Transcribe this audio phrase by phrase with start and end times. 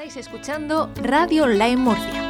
[0.00, 2.29] Estáis escuchando Radio Online Murcia.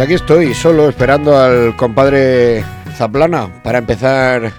[0.00, 4.50] Pues aquí estoy, solo esperando al compadre Zaplana para empezar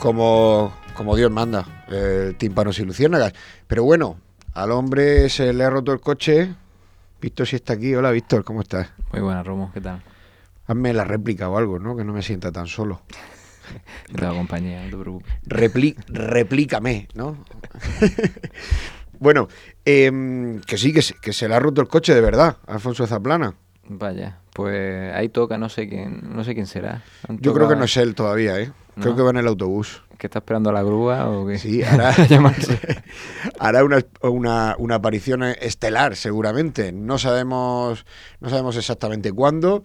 [0.00, 3.32] como, como Dios manda, el tímpanos y luciérnagas.
[3.68, 4.18] Pero bueno,
[4.54, 6.52] al hombre se le ha roto el coche.
[7.20, 7.94] Víctor si está aquí.
[7.94, 8.90] Hola Víctor, ¿cómo estás?
[9.12, 10.02] Muy buena, Romo, ¿qué tal?
[10.66, 11.96] Hazme la réplica o algo, ¿no?
[11.96, 13.02] Que no me sienta tan solo.
[14.08, 15.32] Yo te hago compañía, no te preocupes.
[15.46, 17.44] Repli replícame, ¿no?
[19.20, 19.46] bueno,
[19.84, 23.06] em, que sí, que se, que se le ha roto el coche de verdad, Alfonso
[23.06, 23.54] Zaplana.
[23.92, 27.02] Vaya, pues ahí toca, no sé quién, no sé quién será.
[27.26, 28.70] Han Yo creo que no es él todavía, ¿eh?
[29.00, 30.02] Creo que va en el autobús.
[30.18, 31.56] ¿Que está esperando a la grúa o qué?
[31.56, 32.14] Sí, hará,
[33.58, 36.92] hará una, una, una aparición estelar, seguramente.
[36.92, 38.04] No sabemos,
[38.40, 39.82] no sabemos exactamente cuándo,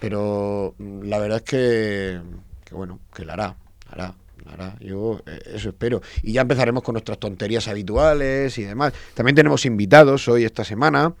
[0.00, 2.20] pero la verdad es que,
[2.64, 3.56] que bueno, que la hará,
[3.88, 4.16] hará.
[4.44, 4.76] la hará.
[4.80, 6.02] Yo eh, eso espero.
[6.24, 8.92] Y ya empezaremos con nuestras tonterías habituales y demás.
[9.14, 11.14] También tenemos invitados hoy, esta semana.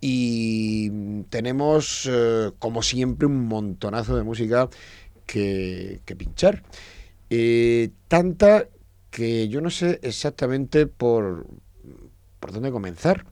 [0.00, 4.68] Y tenemos, eh, como siempre, un montonazo de música
[5.26, 6.62] que, que pinchar.
[7.30, 8.68] Eh, tanta
[9.10, 11.46] que yo no sé exactamente por,
[12.40, 13.26] por dónde comenzar.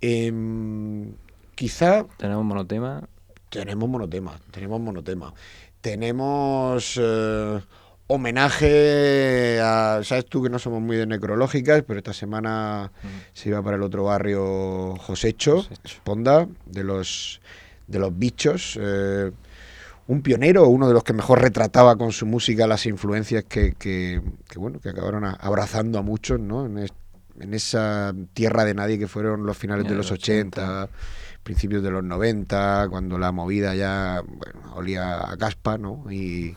[0.00, 1.14] Em,
[1.54, 3.08] quizá Tenemos monotema.
[3.50, 5.32] tenemos monotema, tenemos monotema.
[5.80, 7.60] Tenemos eh,
[8.14, 12.90] homenaje a, sabes tú que no somos muy de necrológicas, pero esta semana
[13.32, 15.80] se iba para el otro barrio Josecho, Josecho.
[15.84, 17.40] Esponda, de los
[17.86, 18.78] de los bichos.
[18.80, 19.30] eh,
[20.06, 24.20] un pionero, uno de los que mejor retrataba con su música las influencias que, que-
[24.48, 26.66] que, bueno, que acabaron a- abrazando a muchos, ¿no?
[26.66, 26.92] En, es-
[27.40, 30.88] en esa tierra de nadie que fueron los finales Ya, de los los 80,
[31.42, 36.04] principios de los 90, cuando la movida ya bueno, olía a caspa, ¿no?
[36.10, 36.54] Y,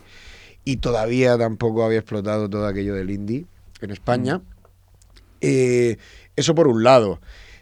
[0.72, 3.45] y todavía tampoco había explotado todo aquello del indie
[3.81, 4.41] en España.
[5.39, 5.97] Eh,
[6.35, 7.22] eso por un lado.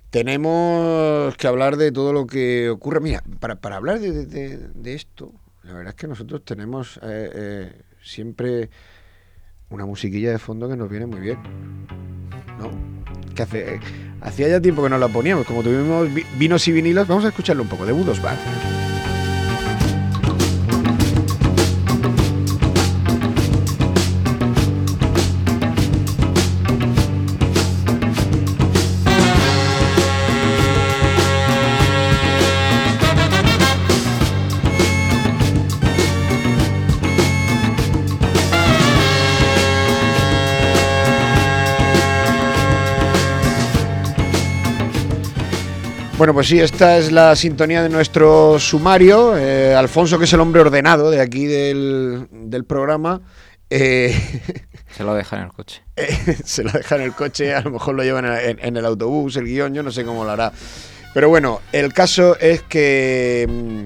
[0.10, 3.02] Tenemos que hablar de todo lo que ocurre.
[3.02, 5.32] Mira, para, para hablar de, de- esto,
[5.64, 8.70] la verdad es que nosotros tenemos eh, eh, siempre
[9.70, 11.38] una musiquilla de fondo que nos viene muy bien.
[12.58, 12.72] ¿No?
[13.36, 13.80] Que hace,
[14.22, 15.46] hacía ya tiempo que no la poníamos.
[15.46, 18.38] Como tuvimos vi- vinos y vinilos, vamos a escucharlo un poco de Budos Bar.
[46.18, 49.38] Bueno, pues sí, esta es la sintonía de nuestro sumario.
[49.38, 53.22] Eh, Alfonso, que es el hombre ordenado de aquí del, del programa,
[53.70, 54.16] eh,
[54.96, 55.84] Se lo deja en el coche.
[55.98, 58.78] eh, se lo deja en el coche, a lo mejor lo llevan en, en- en
[58.78, 60.54] el autobús, el guion, yo no sé cómo lo hará.
[61.14, 63.86] Pero bueno, el caso es que, mm,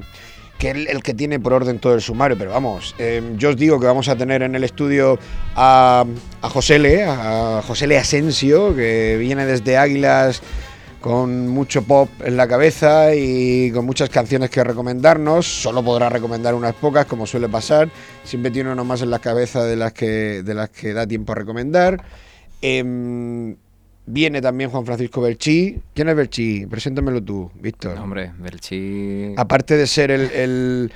[0.59, 2.93] que el que tiene por orden todo el sumario, pero vamos,
[3.37, 5.17] yo os digo que vamos a tener en el estudio
[5.55, 6.05] a,
[6.43, 10.41] a Josele, a Josele Asensio, que viene desde Águilas
[11.01, 15.45] con mucho pop en la cabeza y con muchas canciones que recomendarnos.
[15.45, 17.89] Solo podrá recomendar unas pocas, como suele pasar.
[18.23, 21.31] Siempre tiene uno más en la cabeza de las que, de las que da tiempo
[21.31, 22.03] a recomendar.
[22.61, 23.55] Em,
[24.05, 25.79] viene también Juan Francisco Belchí.
[25.93, 26.65] ¿Quién es Belchí?
[26.65, 27.97] Preséntamelo tú, Víctor.
[27.97, 29.33] Hombre, Belchi.
[29.37, 30.91] Aparte de ser el, el-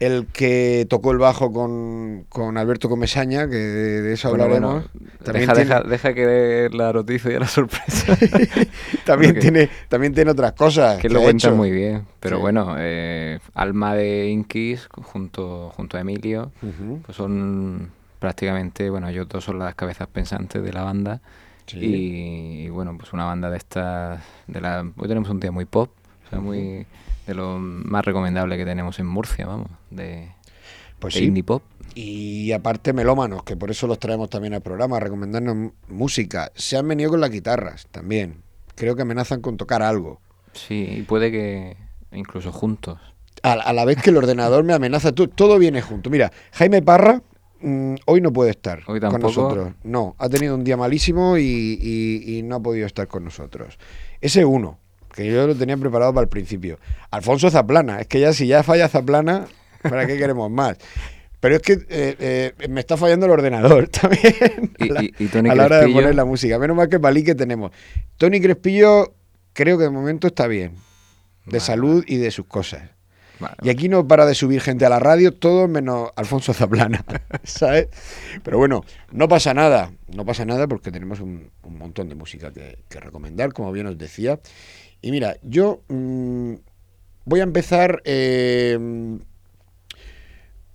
[0.00, 4.72] el que tocó el bajo con, con Alberto Comesaña, que de, de eso Bueno, hablaremos.
[4.92, 8.16] bueno, también deja, tiene, deja, deja que dé la noticia y la sorpresa.
[9.04, 10.98] también, porque- tiene, también tiene otras cosas.
[10.98, 12.04] que lo cuenta muy bien.
[12.20, 12.42] Pero Sí.
[12.42, 16.50] bueno, eh, Alma de Inkis junto, junto a Emilio,
[17.04, 21.20] pues son prácticamente, bueno, ellos dos son las cabezas pensantes de la banda.
[21.66, 21.78] Sí.
[21.78, 25.64] Y, y, bueno, pues una banda de estas, de la, hoy tenemos un día muy
[25.64, 25.90] pop,
[26.26, 26.86] o sea, muy
[27.26, 30.28] de lo más recomendable que tenemos en Murcia, vamos, de,
[30.98, 31.26] Pues de sí.
[31.26, 31.62] indie pop.
[31.94, 36.50] Y aparte melómanos, que por eso los traemos también al programa, a recomendarnos música.
[36.54, 38.42] Se han venido con las guitarras también.
[38.74, 40.20] Creo que amenazan con tocar algo.
[40.52, 41.76] Sí, y puede que
[42.12, 42.98] incluso juntos.
[43.42, 46.10] A, a la vez que el ordenador me amenaza, tú- todo viene junto.
[46.10, 47.22] Mira, Jaime Parra
[47.60, 49.72] mm, hoy no puede estar Hoy con nosotros.
[49.84, 51.42] No, ha tenido un día malísimo y,
[51.80, 53.78] y- y no ha podido estar con nosotros.
[54.20, 54.78] Ese uno,
[55.14, 56.78] que yo lo tenía preparado para el principio.
[57.10, 59.46] Alfonso Zaplana, es que ya si ya falla Zaplana,
[59.82, 60.76] ¿para qué queremos más?
[61.40, 65.14] Pero es que eh, eh, me está fallando el ordenador también Y- a la, y-
[65.18, 66.58] y Tony a la hora de poner la música.
[66.58, 67.70] Menos mal que Palí que tenemos.
[68.16, 69.14] Tony Crespillo
[69.52, 70.72] creo que de momento está bien.
[71.44, 72.82] De Vale, salud y de sus cosas.
[73.38, 77.04] Vale, Y aquí no para de subir gente a la radio, todo menos Alfonso Zaplana,
[77.44, 77.88] ¿sabes?
[78.42, 78.82] Pero bueno,
[79.12, 83.00] no pasa nada, no pasa nada porque tenemos un, un montón de música que, que
[83.00, 84.40] recomendar, como bien os decía.
[85.04, 86.54] Y mira, yo mm,
[87.26, 89.18] voy a empezar eh,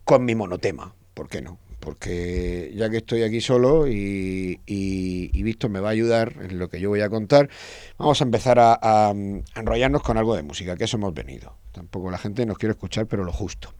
[0.03, 1.57] con mi monotema, ¿por qué no?
[1.79, 6.69] Porque ya que estoy aquí solo y, y, Víctor me va a ayudar en lo
[6.69, 7.49] que yo voy a contar,
[7.97, 9.11] vamos a empezar a,
[9.55, 11.55] enrollarnos con algo de música, que eso hemos venido.
[11.71, 13.73] Tampoco la gente nos quiere escuchar, pero lo justo.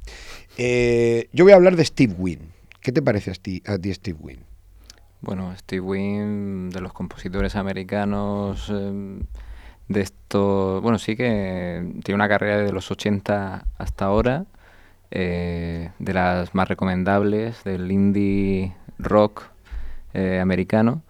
[0.57, 2.51] Eh, yo voy a hablar de Steve Wynn.
[2.81, 4.43] ¿Qué te parece a ti, a ti Steve Wynn?
[5.21, 9.19] Bueno, Steve Wynn, de los compositores americanos, eh,
[9.89, 14.45] de esto, bueno, sí que tiene una carrera de los 80 hasta ahora,
[15.11, 19.45] eh, de las más recomendables del indie rock
[20.13, 21.03] eh, americano,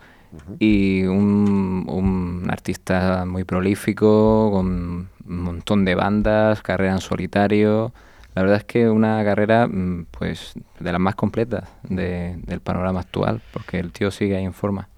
[0.59, 7.93] y un, un artista muy prolífico, con un montón de bandas, carrera en solitario.
[8.35, 13.01] La verdad es que una carrera mm, pues de las más completas de- del panorama
[13.01, 14.88] actual, porque el tío sigue ahí en forma.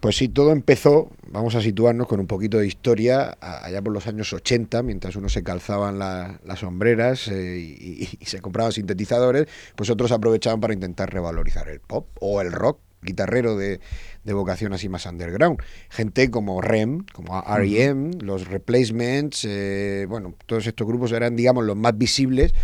[0.00, 4.06] Pues sí, todo empezó, vamos a situarnos con un poquito de historia, allá por los
[4.06, 8.72] años 80, mientras unos se calzaban la- las sombreras eh, y, y- y se compraban
[8.72, 13.80] sintetizadores, pues otros aprovechaban para intentar revalorizar el pop o el rock guitarrero de,
[14.24, 15.58] de vocación así más underground.
[15.90, 21.76] Gente como REM, como R.E.M., los Replacements, eh, bueno, todos estos grupos eran, digamos, los
[21.76, 22.54] más visibles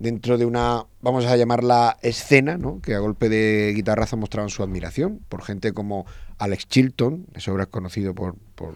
[0.00, 2.80] dentro de una, vamos a llamarla escena, ¿no?
[2.82, 6.04] que a golpe de guitarrazo mostraban su admiración por gente como
[6.38, 8.74] Alex Chilton, de sobra conocido por, por,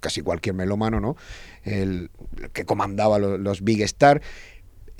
[0.00, 1.16] casi cualquier melómano, ¿no?
[1.64, 4.22] el, el que comandaba lo- los Big Star.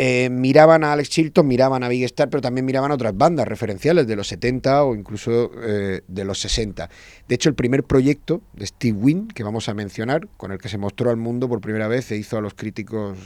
[0.01, 3.49] Eh, miraban a Alex Chilton, miraban a Big Star, pero también miraban a otras bandas
[3.49, 6.89] referenciales de los 70 o incluso eh, de los 60.
[7.27, 10.69] De hecho, el primer proyecto de Steve Wynn, que vamos a mencionar, con el que
[10.69, 13.19] se mostró al mundo por primera vez e hizo a los críticos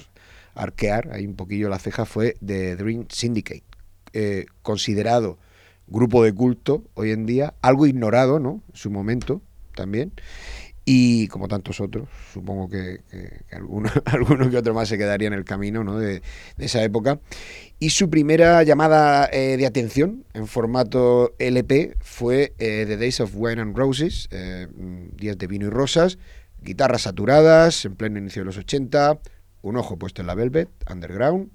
[0.54, 3.64] arquear ahí un poquillo la ceja, fue The Dream Syndicate,
[4.14, 5.38] eh, considerado
[5.86, 8.62] grupo de culto hoy en día, algo ignorado, ¿no?
[8.68, 9.42] En su momento
[9.74, 10.12] también.
[10.84, 13.00] Y como tantos otros, supongo que,
[13.52, 15.98] alguno, alguno que otro más se quedaría en el camino ¿no?
[15.98, 16.22] de,
[16.56, 17.20] de esa época.
[17.78, 23.32] Y su primera llamada eh, de atención en formato LP fue eh, The Days of
[23.34, 24.66] Wine and Roses, eh,
[25.16, 26.18] Días de Vino y Rosas,
[26.60, 29.20] guitarras saturadas en pleno inicio de los 80,
[29.62, 31.50] un ojo puesto en la Velvet, Underground,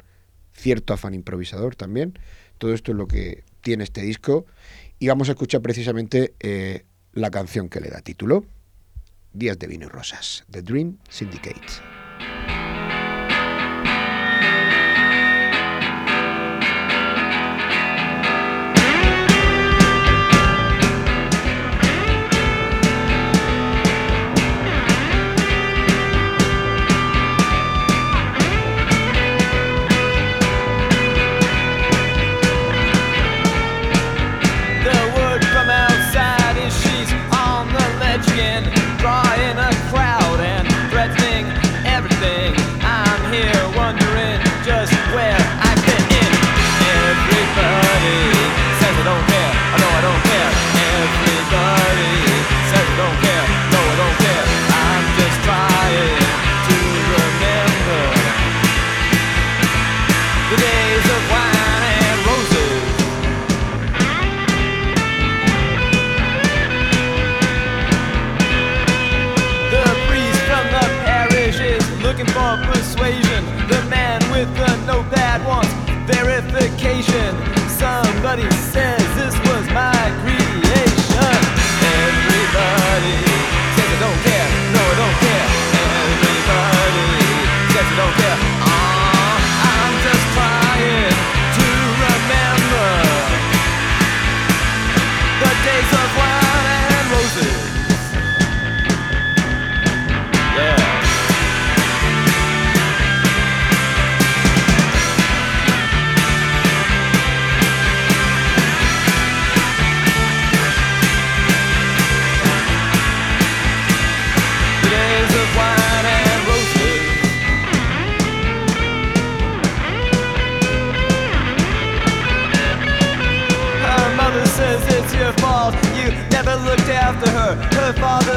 [0.53, 2.17] cierto afán improvisador también.
[2.57, 4.45] Todo esto es lo que tiene este disco.
[4.97, 8.45] Y vamos a escuchar precisamente eh, la canción que le da título.
[9.33, 11.96] Días de vino y rosas, The Dream Syndicate.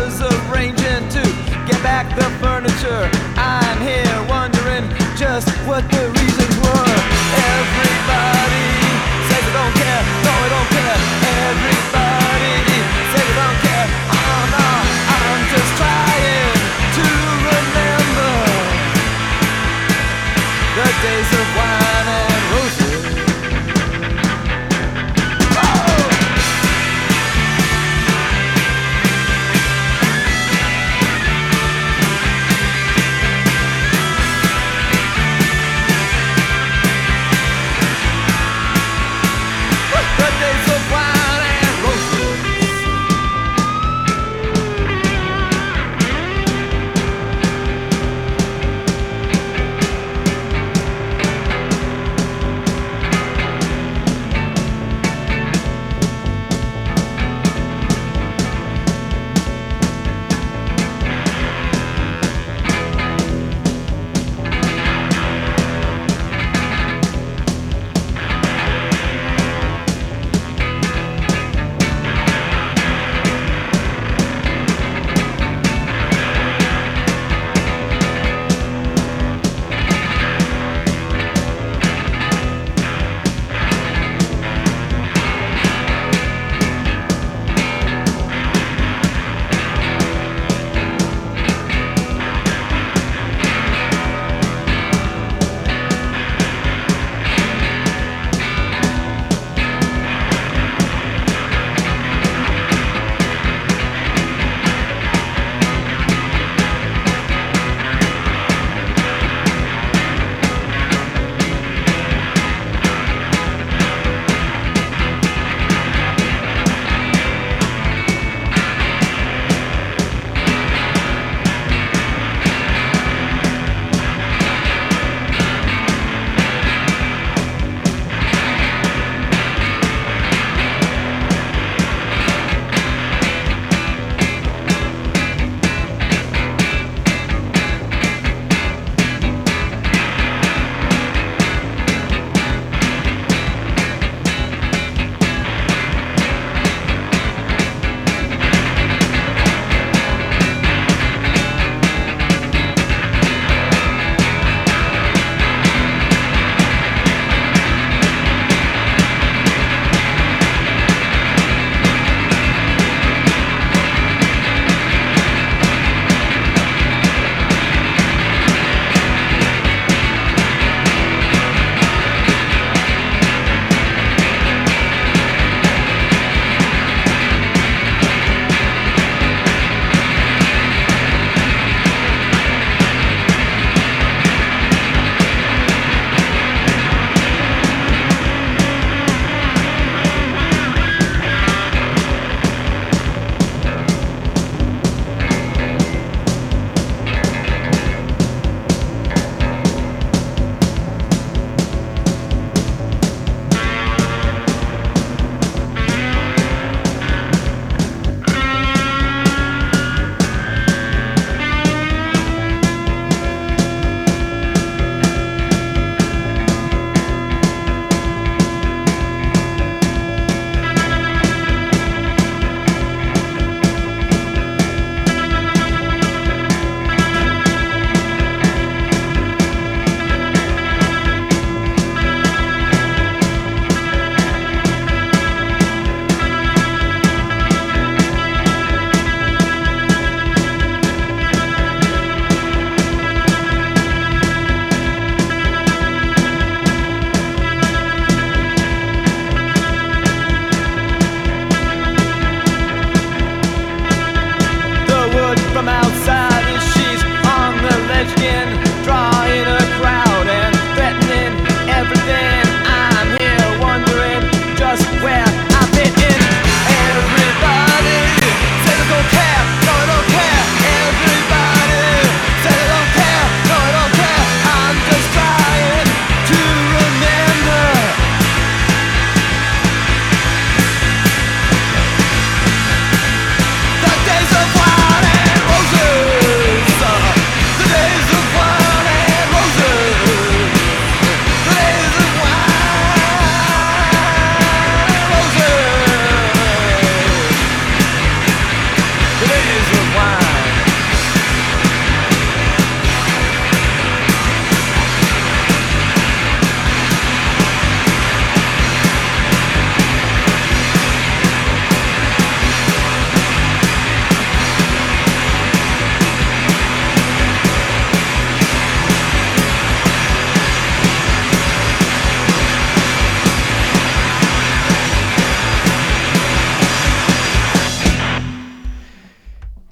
[0.05, 1.23] was arranging to
[1.69, 3.11] get back the furniture.
[3.37, 6.20] I'm here wondering just what the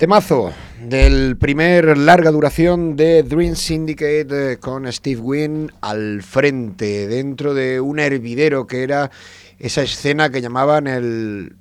[0.08, 7.52] Temazo del primer larga duración de Dream Syndicate eh, con Steve Wynn al frente, dentro
[7.52, 9.10] de un hervidero que era
[9.58, 11.56] esa escena que llamaban el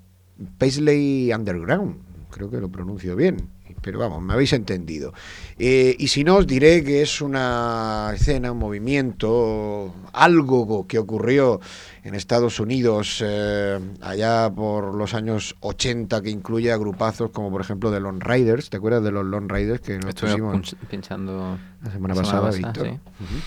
[0.57, 1.97] Paisley Underground.
[2.31, 3.49] Creo que lo pronuncio bien,
[3.87, 5.13] pero vamos, me habéis entendido.
[5.57, 11.61] Eh, y si no, os diré que es una escena, un movimiento, algo que ocurrió
[12.03, 17.89] en Estados Unidos eh, allá por los años 80 que incluye agrupazos como por ejemplo
[17.89, 18.69] de Lone Riders.
[18.69, 22.51] ¿Te acuerdas de los Lone Riders que nos Estuvimos pusimos pinchando la semana la pasada,
[22.51, 23.17] semana pasada, Víctor?
[23.19, 23.37] sí.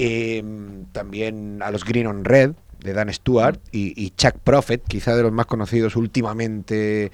[0.00, 0.44] Eh,
[0.90, 5.22] también a los Green on Red de Dan Stewart y, y Chuck Prophet, quizá de
[5.22, 7.12] los más conocidos últimamente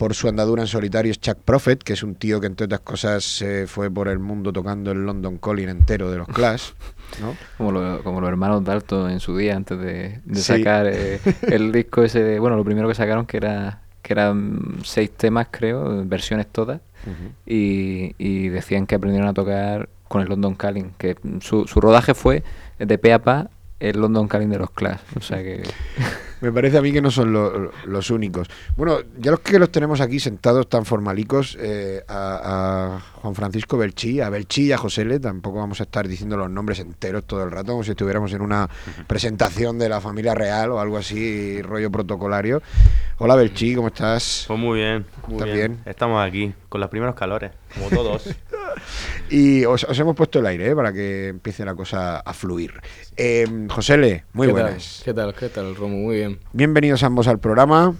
[0.00, 2.80] por su andadura en solitario es Chuck Prophet, que es un tío que entre otras
[2.80, 6.70] cosas se fue por el mundo tocando el London Calling entero de los Clash,
[7.20, 7.36] ¿no?
[7.58, 10.42] Como, lo- como los hermanos Dalton en su día, antes de, de Sí.
[10.58, 12.38] sacar eh, el disco ese de...
[12.40, 16.80] Bueno, lo primero que sacaron que era que eran seis temas, creo, versiones todas,
[17.46, 22.14] y, y decían que aprendieron a tocar con el London Calling, que su, su rodaje
[22.14, 22.42] fue
[22.78, 25.00] de pe a pa el London Calling de los Clash.
[25.16, 25.62] O sea que...
[26.40, 28.48] Me parece a mí que no son lo- los únicos.
[28.76, 33.76] Bueno, ya los que los tenemos aquí sentados tan formalicos, eh, a, a Juan Francisco
[33.76, 37.42] Belchí, a Belchí y a José tampoco vamos a estar diciendo los nombres enteros todo
[37.44, 38.68] el rato, como si estuviéramos en una
[39.06, 42.62] presentación de la familia real o algo así, rollo protocolario.
[43.18, 44.44] Hola Belchí, ¿cómo estás?
[44.46, 45.72] Pues muy bien, muy ¿Estás bien.
[45.72, 45.82] bien?
[45.84, 48.24] Estamos aquí, con los primeros calores, como todos.
[49.30, 50.76] Y os, os hemos puesto el aire, ¿eh?
[50.76, 52.72] para que empiece la cosa a fluir.
[53.16, 54.96] Eh, José muy ¿Qué buenas.
[54.98, 55.04] Tal?
[55.04, 55.34] ¿Qué tal?
[55.34, 55.96] ¿Qué tal, Romo?
[55.96, 56.29] Muy bien.
[56.52, 57.94] Bienvenidos ambos al programa.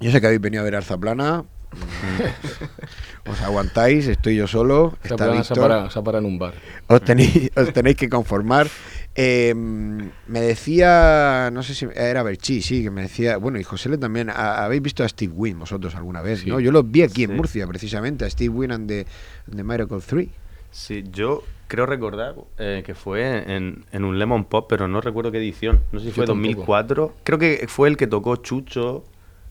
[0.00, 1.44] Yo sé que habéis venido a ver Arzaplana.
[3.30, 4.96] Os aguantáis, estoy yo solo.
[5.02, 6.54] Está se ha parado en un bar.
[6.86, 8.68] Os tenéis, os tenéis que conformar.
[9.14, 13.88] Eh, me decía, no sé si era Berchi, sí, que me decía, bueno, y José
[13.88, 16.40] Le también, ¿ha- ¿habéis visto a Steve Wynn vosotros alguna vez?
[16.40, 16.50] Sí.
[16.50, 16.60] ¿no?
[16.60, 17.34] Yo lo vi aquí en.
[17.34, 19.06] Murcia, precisamente, a Steve Wynn and the,
[19.46, 20.28] and the Miracle 3.
[20.70, 25.30] Sí, yo creo recordar eh, que fue en, en un Lemon Pop, pero no recuerdo
[25.32, 25.80] qué edición.
[25.92, 26.46] No sé si Yo fue tampoco.
[26.48, 27.14] 2004.
[27.24, 29.04] Creo que fue el que tocó Chucho,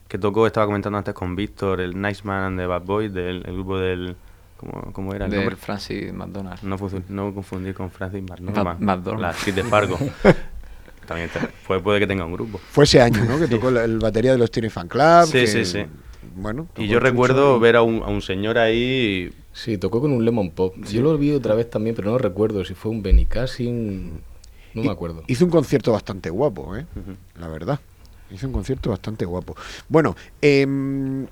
[0.08, 3.43] que tocó, estaba comentando antes con Víctor, el Nice Man and the Bad Boys, del
[3.45, 4.15] el grupo del...
[4.58, 5.58] ¿Cómo, cómo era el de nombre?
[5.58, 6.63] Francis McDonald.
[6.63, 6.78] No,
[7.10, 9.21] no confundir con Francis McDormand, McDormand.
[9.21, 9.97] la actriz de Fargo.
[11.08, 12.58] También está- puede, puede que tenga un grupo.
[12.58, 13.38] Fue ese año, ¿no?
[13.38, 15.25] Que tocó el, el batería de los Tiny Fan Club.
[15.25, 15.86] Sí, que, sí, sí.
[16.38, 20.12] Bueno, Y yo recuerdo y- ver a un, a un señor ahí Sí, tocó con
[20.12, 20.76] un Lemon Pop.
[20.91, 24.22] Yo lo vi otra vez también, pero no recuerdo si fue un Benicassin.
[24.74, 25.24] No me acuerdo.
[25.28, 26.86] Hizo un concierto bastante guapo, ¿eh?
[27.39, 27.80] La verdad.
[28.30, 29.56] Hizo un concierto bastante guapo.
[29.88, 31.24] Bueno, em,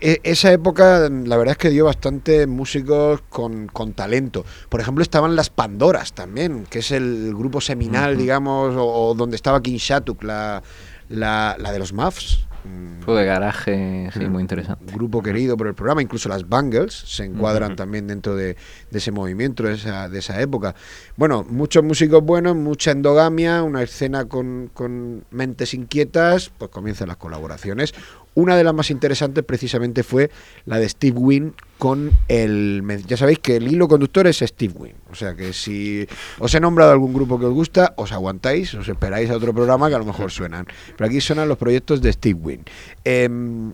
[0.00, 4.46] e- esa época, la verdad es que dio bastante músicos con, con talento.
[4.70, 9.36] Por ejemplo, estaban las Pandoras también, que es el grupo seminal, digamos, o, o donde
[9.36, 10.62] estaba King Shatuk, la,
[11.10, 12.46] la, la de los Muffs.
[12.64, 14.92] Mm, Fue de garaje, sí, muy interesante.
[14.92, 18.56] grupo querido por el programa, incluso las Bangles se encuadran también dentro de,
[18.90, 20.74] de ese movimiento, de esa, de esa época.
[21.16, 27.16] Bueno, muchos músicos buenos, mucha endogamia, una escena con, con mentes inquietas, pues comienzan las
[27.16, 27.94] colaboraciones.
[28.34, 30.30] Una de las más interesantes precisamente fue
[30.64, 32.82] la de Steve Wynn con el...
[33.06, 34.94] Ya sabéis que el hilo conductor es Steve Wynn.
[35.10, 36.06] O sea que si
[36.38, 39.88] os he nombrado algún grupo que os gusta, os aguantáis, os esperáis a otro programa
[39.88, 40.66] que a lo mejor suenan.
[40.96, 42.64] Pero aquí suenan los proyectos de Steve Wynn.
[43.04, 43.72] Em,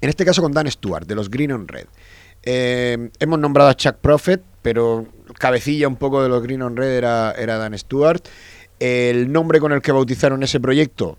[0.00, 1.86] en este caso con Dan Stewart, de los Green on Red.
[2.42, 5.06] Eh, hemos nombrado a Chuck Prophet, pero
[5.38, 8.20] cabecilla un poco de los Green on Red era, era Dan Stewart.
[8.78, 11.16] El nombre con el que bautizaron ese proyecto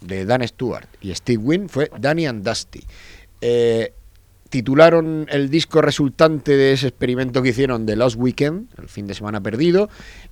[0.00, 2.84] de Dan Stewart y Steve Wynn fue Danny and Dusty.
[3.40, 3.92] Eh,
[4.50, 9.14] titularon el disco resultante de ese experimento que hicieron de Lost Weekend, el fin de
[9.14, 9.90] semana perdido.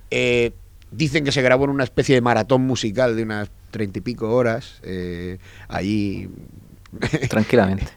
[0.09, 0.51] Eh,
[0.91, 4.33] dicen que se grabó en una especie de maratón musical de unas treinta y pico
[4.33, 6.29] horas, eh, allí
[7.29, 7.87] Tranquilamente.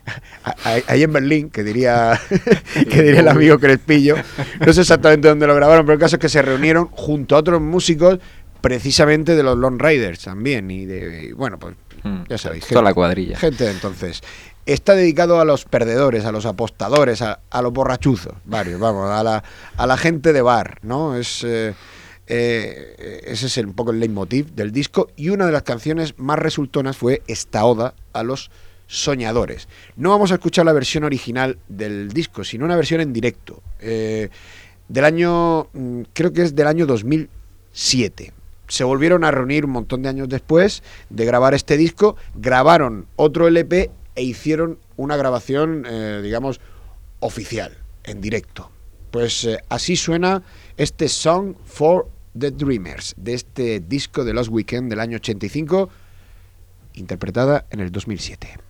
[0.65, 2.21] ahí en Berlín, que diría,
[2.91, 4.17] que diría el amigo Crespillo.
[4.65, 7.39] No sé exactamente dónde lo grabaron, pero el caso es que se reunieron junto a
[7.39, 8.19] otros músicos,
[8.61, 10.71] precisamente de los Lone Riders también.
[10.71, 12.67] Y de, y bueno, pues Mm, ya sabéis.
[12.67, 13.37] Toda la cuadrilla.
[13.39, 14.23] Gente de entonces.
[14.65, 19.23] Está dedicado a los perdedores, a los apostadores, a, a los borrachuzos, varios, vamos, a
[19.23, 19.45] la,
[19.77, 21.15] a la gente de bar, ¿no?
[21.17, 21.75] Es, eh,
[22.27, 25.11] eh, ese es el- un poco el leitmotiv del disco.
[25.15, 28.51] Y una de las canciones más resultonas fue esta oda a los
[28.87, 29.69] soñadores.
[29.97, 33.63] No vamos a escuchar la versión original del disco, sino una versión en directo.
[33.81, 34.31] eh,
[34.89, 38.33] del año, mm, creo que es del año 2007.
[38.71, 43.49] Se volvieron a reunir un montón de años después de grabar este disco, grabaron otro
[43.49, 46.61] LP e hicieron una grabación, eh, digamos,
[47.19, 48.71] oficial, en directo.
[49.11, 50.45] Pues eh, así suena
[50.77, 55.91] este Song for the Dreamers, de este disco de Lost Weekend del año 85,
[56.95, 58.70] interpretada en el 2007.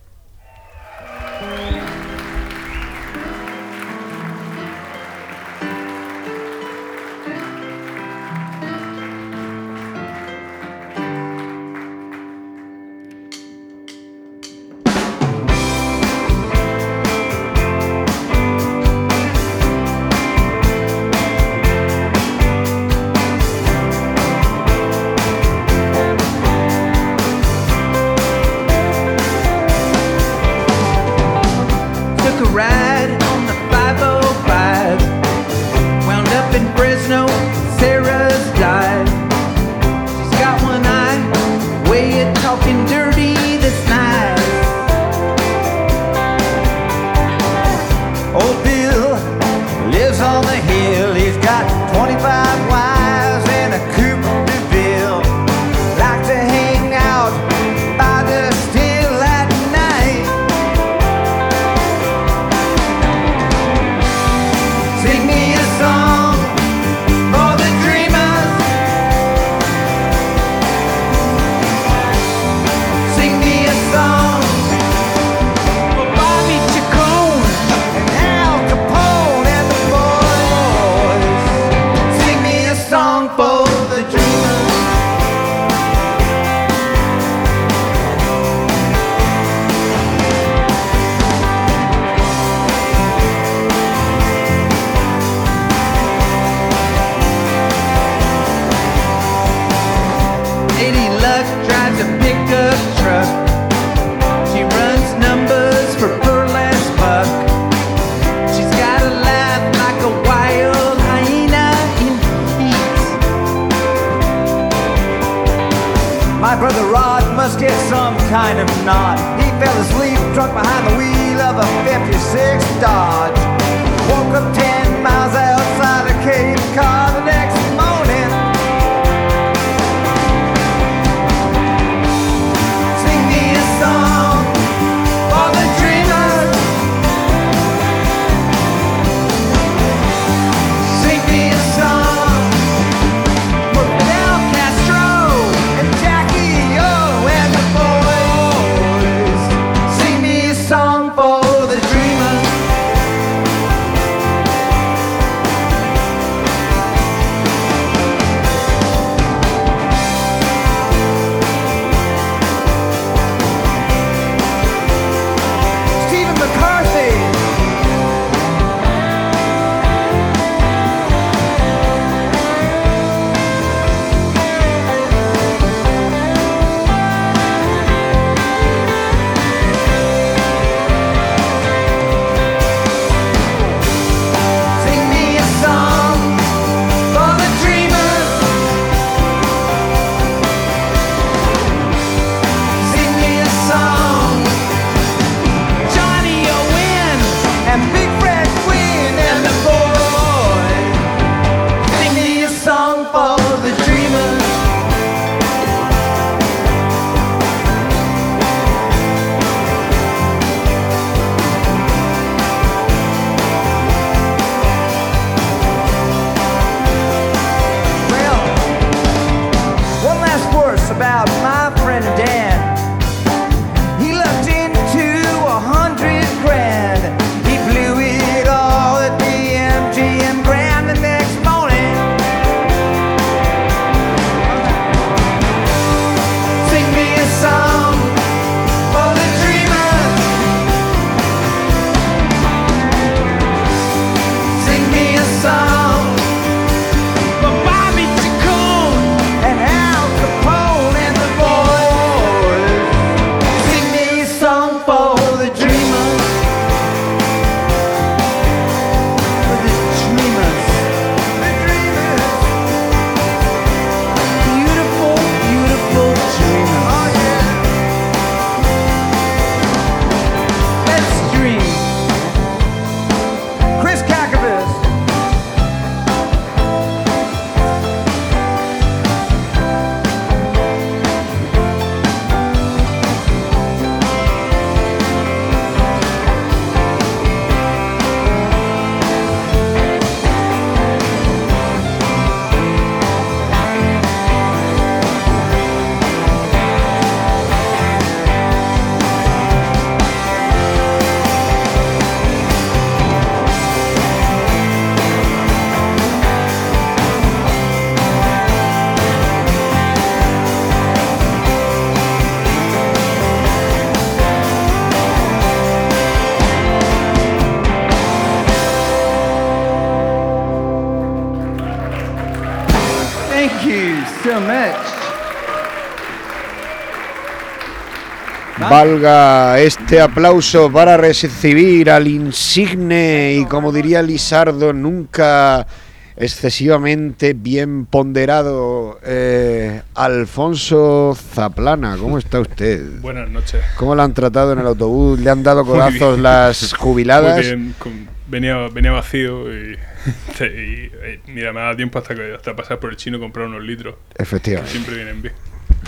[328.71, 335.67] Valga este aplauso para recibir al insigne y como diría Lisardo, nunca
[336.15, 341.97] excesivamente bien ponderado eh, Alfonso Zaplana.
[341.97, 343.01] ¿Cómo está usted?
[343.01, 343.61] Buenas noches.
[343.75, 345.19] ¿Cómo lo han tratado en el autobús?
[345.19, 347.35] ¿Le han dado codazos las jubiladas?
[347.39, 349.73] Muy bien, con- venía, venía vacío y,
[350.39, 350.91] y,
[351.27, 353.95] mira, me dado tiempo hasta, que, hasta pasar por el chino y comprar unos litros.
[354.15, 354.71] que Efectivamente.
[354.71, 355.33] Siempre vienen bien.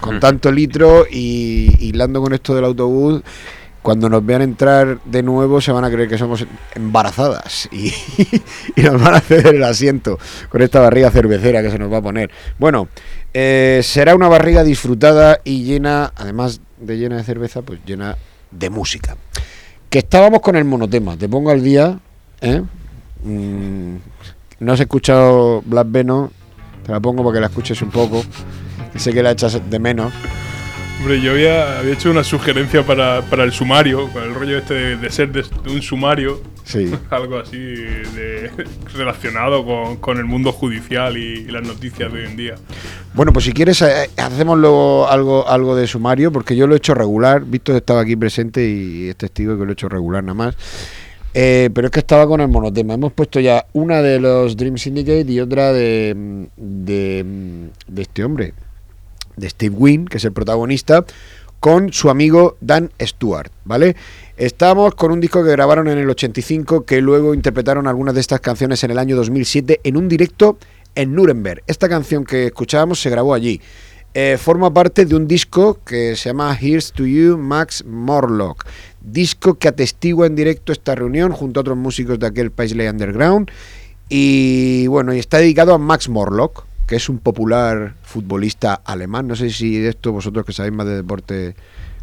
[0.03, 3.21] Con tanto litro y hilando con esto del autobús,
[3.81, 7.93] cuando nos vean entrar de nuevo se van a creer que somos embarazadas y,
[8.75, 11.97] y nos van a ceder el asiento con esta barriga cervecera que se nos va
[11.97, 12.29] a poner.
[12.59, 12.89] Bueno,
[13.33, 18.17] eh, será una barriga disfrutada y llena, además de llena de cerveza, pues llena
[18.51, 19.15] de música.
[19.89, 21.97] Que estábamos con el monotema, te pongo al día,
[22.41, 22.61] ¿eh?
[23.23, 23.95] Mm,
[24.59, 26.29] no has escuchado Black Venom,
[26.85, 28.21] te la pongo para que la escuches un poco.
[28.95, 30.13] Sé que la echas de menos.
[30.99, 34.73] Hombre, yo había, había hecho una sugerencia para, para el sumario, con el rollo este
[34.73, 36.89] de, de ser de, de un sumario, Sí.
[37.09, 38.49] algo así de,
[38.95, 42.55] relacionado con, con el mundo judicial y, y las noticias de hoy en día.
[43.13, 46.77] Bueno, pues si quieres, eh, hacemos luego algo, algo de sumario, porque yo lo he
[46.77, 47.43] hecho regular.
[47.43, 50.55] Víctor estaba aquí presente y es testigo que lo he hecho regular nada más.
[51.33, 52.93] Eh, pero es que estaba con el monotema.
[52.93, 57.25] Hemos puesto ya una de los Dream Syndicate y otra de, de,
[57.87, 58.53] de este hombre,
[59.35, 61.05] de Steve Wynn, que es el protagonista,
[61.59, 63.95] con su amigo Dan Stewart, ¿vale?
[64.35, 68.41] Estamos con un disco que grabaron en el 85, que luego interpretaron algunas de estas
[68.41, 70.57] canciones en el año 2007 en un directo
[70.95, 71.63] en Nuremberg.
[71.67, 73.61] Esta canción que escuchábamos se grabó allí.
[74.15, 78.65] Eh, forma parte de un disco que se llama Here's to You, Max Morlock.
[79.01, 83.49] Disco que atestigua en directo esta reunión junto a otros músicos de aquel Paisley Underground.
[84.09, 89.27] Y bueno, y está dedicado a Max Morlock, que es un popular futbolista alemán.
[89.27, 91.55] No sé si de esto vosotros que sabéis más de deporte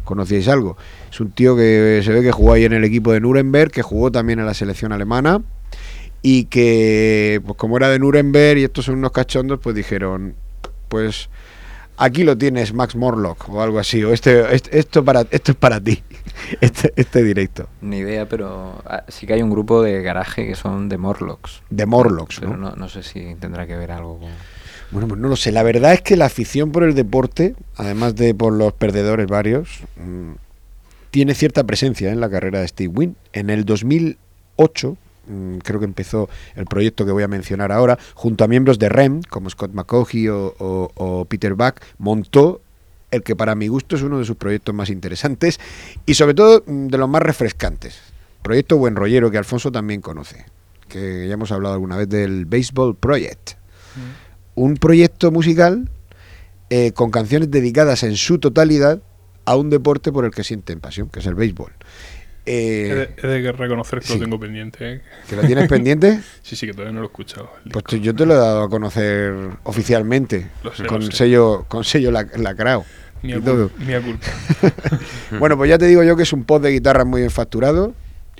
[0.03, 0.77] conocíais algo.
[1.11, 3.81] Es un tío que se ve que jugó ahí en el equipo de Nuremberg, que
[3.83, 5.41] jugó también en la selección alemana
[6.23, 10.35] y que, pues como era de Nuremberg y estos son unos cachondos, pues dijeron,
[10.89, 11.29] pues
[11.97, 15.57] aquí lo tienes, Max Morlock o algo así, o este, este- esto para esto es
[15.57, 16.01] para ti,
[16.61, 20.55] este, este directo Ni idea, pero ah, sí que hay un grupo de garaje que
[20.55, 21.61] son de Morlocks.
[21.69, 22.69] de Morlocks, Pero ¿no?
[22.71, 24.29] no, no sé si tendrá que ver algo con...
[24.91, 25.53] Bueno, pues no lo sé.
[25.53, 29.69] La verdad es que la afición por el deporte, además de por los perdedores varios,
[29.95, 30.31] mm,
[31.11, 33.15] tiene cierta presencia en la carrera de Steve Wynn.
[33.31, 38.43] En el 2008, mm, creo que empezó el proyecto que voy a mencionar ahora, junto
[38.43, 42.61] a miembros de REM, como Scott McCaughey o, Peter Buck, montó
[43.11, 45.59] el que para mi gusto es uno de sus proyectos más interesantes
[46.05, 47.97] y sobre todo mm, de los más refrescantes.
[48.41, 50.45] Proyecto buen rollero que Alfonso también conoce,
[50.89, 53.61] que ya hemos hablado alguna vez del Baseball Project
[54.63, 55.89] un proyecto musical
[56.69, 59.01] eh, con canciones dedicadas en su totalidad
[59.45, 61.71] a un deporte por el que sienten pasión, que es el béisbol.
[62.45, 64.13] He Eh, de, he de reconocer que sí.
[64.13, 64.93] lo tengo pendiente.
[64.93, 65.01] ¿eh?
[65.29, 66.19] ¿Que lo tienes pendiente?
[66.43, 67.51] Sí, sí, que todavía no lo he escuchado.
[67.71, 72.11] Pues yo te lo he dado a conocer oficialmente, Lo sé, con sello, con sello
[72.11, 72.13] y
[73.41, 73.69] todo.
[73.69, 74.27] cul- mía culpa.
[75.39, 77.93] Bueno, pues ya te digo yo que es un pod de guitarra muy bien facturado,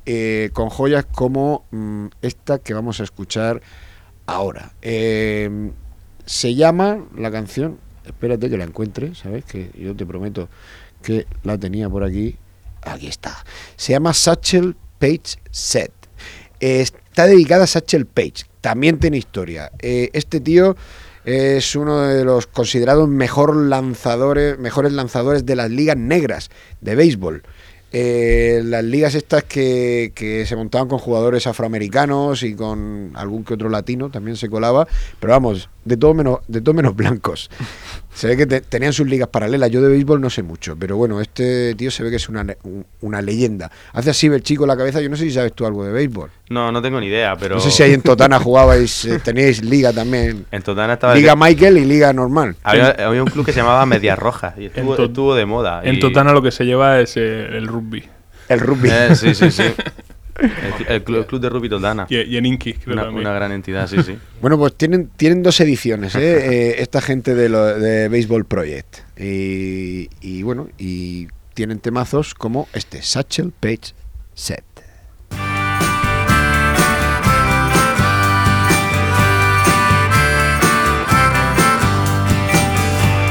[0.05, 3.61] eh, con joyas como mm, esta que vamos a escuchar
[4.25, 4.73] ahora.
[4.81, 5.71] Eh,
[6.25, 9.45] se llama la canción, espérate que la encuentre, ¿sabes?
[9.45, 10.49] Que yo te prometo
[11.01, 12.37] que la tenía por aquí.
[12.83, 13.43] Aquí está.
[13.75, 15.91] Se llama Satchel Page Set.
[16.59, 18.45] Eh, está dedicada a Satchel Page.
[18.61, 19.71] También tiene historia.
[19.79, 20.75] Eh, este tío
[21.25, 26.49] es uno de los considerados mejor lanzadores, mejores lanzadores de las ligas negras
[26.81, 27.43] de béisbol.
[27.93, 33.55] Eh, las ligas estas que, que se montaban con jugadores afroamericanos y con algún que
[33.55, 34.87] otro latino también se colaba,
[35.19, 37.49] pero vamos, de todo menos, de todo menos blancos.
[38.13, 39.69] Se ve que te- tenían sus ligas paralelas.
[39.71, 42.45] Yo de béisbol no sé mucho, pero bueno, este tío se ve que es una,
[42.63, 43.71] un- una leyenda.
[43.93, 44.99] Hace así el chico la cabeza.
[45.01, 46.29] Yo no sé si sabes tú algo de béisbol.
[46.49, 47.55] No, no tengo ni idea, pero.
[47.55, 50.45] No sé si ahí en Totana jugabais, eh, teníais liga también.
[50.51, 51.15] En Totana estaba.
[51.15, 52.55] Liga Michael y liga normal.
[52.63, 55.81] había, había un club que se llamaba Medias Rojas y estuvo, estuvo de moda.
[55.83, 58.03] En y- Totana lo que se lleva es eh, el rugby.
[58.49, 58.89] El rugby.
[58.91, 59.63] Eh, sí, sí, sí.
[60.39, 62.05] El, cl- el club, el club de rugby Totana.
[62.09, 63.27] Y, y en Inki, creo Una, también.
[63.27, 64.17] una gran entidad, sí, sí.
[64.41, 66.19] Bueno, pues tienen, tienen dos ediciones, ¿eh?
[66.71, 68.97] Eh, esta gente de, lo, de Baseball Project.
[69.19, 73.93] Y, y bueno, y tienen temazos como este, Satchel Page
[74.33, 74.63] Set.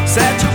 [0.07, 0.50] Satchel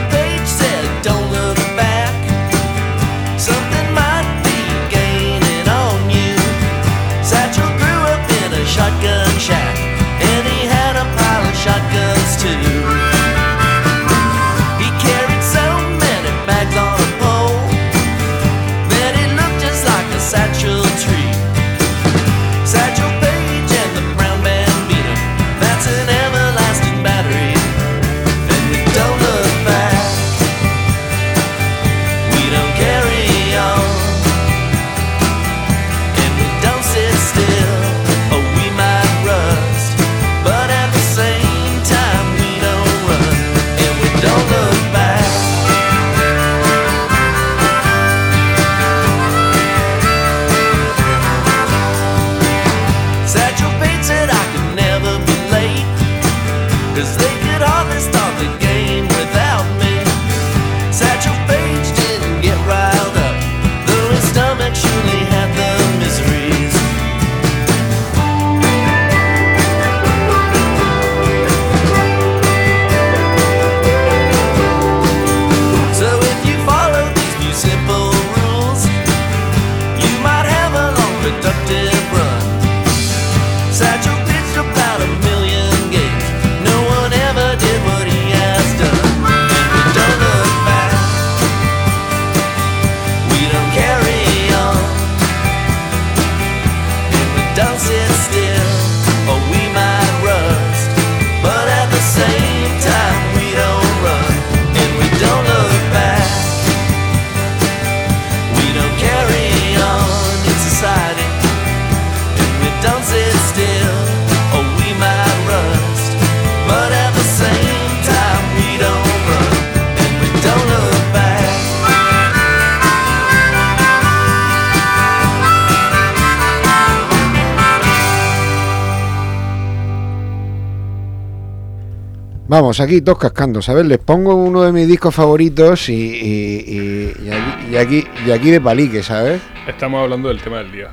[132.79, 133.85] Aquí todos cascando, ¿sabes?
[133.85, 138.31] Les pongo uno de mis discos favoritos y, y- y- y aquí, y, aquí, y
[138.31, 139.41] aquí de palique, ¿sabes?
[139.67, 140.89] Estamos hablando del tema del día.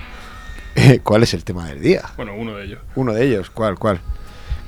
[1.03, 2.03] ¿Cuál es el tema del día?
[2.17, 2.81] Bueno, uno de ellos.
[2.95, 3.79] Uno de ellos, ¿cuál?
[3.79, 4.01] ¿Cuál?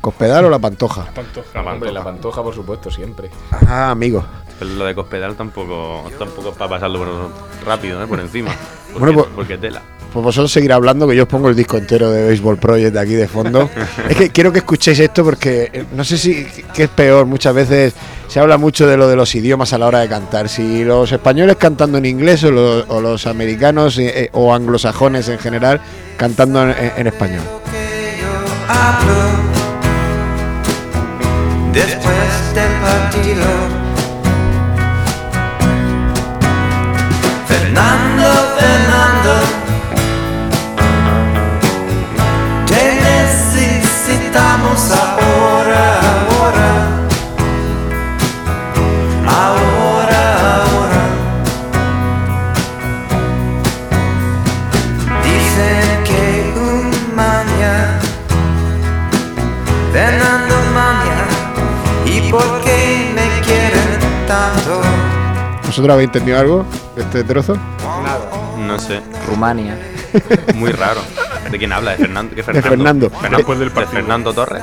[0.00, 1.07] ¿Cospedal o la pantoja?
[1.14, 1.62] Pantoja.
[1.62, 3.31] Hombre, la pantoja, por supuesto, siempre.
[3.66, 4.22] Ah, amigo.
[4.59, 8.07] Pero lo de Cospedal tampoco, tampoco es para pasarlo por rápido, ¿eh?
[8.07, 8.50] por encima.
[8.92, 9.81] Porque, Bueno, pues- porque tela.
[10.14, 13.00] Pues vosotros seguir hablando que yo os pongo el disco entero de Baseball Project de
[13.00, 13.68] aquí de fondo.
[14.09, 17.26] es que quiero que escuchéis esto porque eh, no sé si qué es peor.
[17.26, 17.95] Muchas veces
[18.28, 20.49] se habla mucho de lo de los idiomas a la hora de cantar.
[20.49, 25.28] Si los españoles cantando en inglés o los, o los americanos eh, eh, o anglosajones
[25.28, 25.80] en general
[26.16, 27.43] cantando en, en español.
[31.74, 33.45] que después del partido.
[37.49, 38.26] Fernando,
[38.59, 39.64] Fernando,
[44.35, 46.68] necesitamos ahora, ahora,
[49.28, 50.22] ahora,
[50.57, 51.03] ahora.
[55.22, 58.01] Dicen que un mañana
[59.93, 61.26] Fernando Maña
[62.05, 64.82] ¿Y por qué me quieren tanto?
[65.64, 66.66] ¿Vosotros habéis entendido algo
[66.97, 67.57] de este trozo?
[68.59, 69.78] No sé, Rumania.
[70.55, 71.01] muy raro.
[71.55, 71.92] ¿De quién habla?
[71.92, 72.34] ¿De Fernando?
[72.34, 73.12] ¿Qué Fernando.
[73.36, 74.00] Después del ¿De partido.
[74.02, 74.61] Fernando Torres?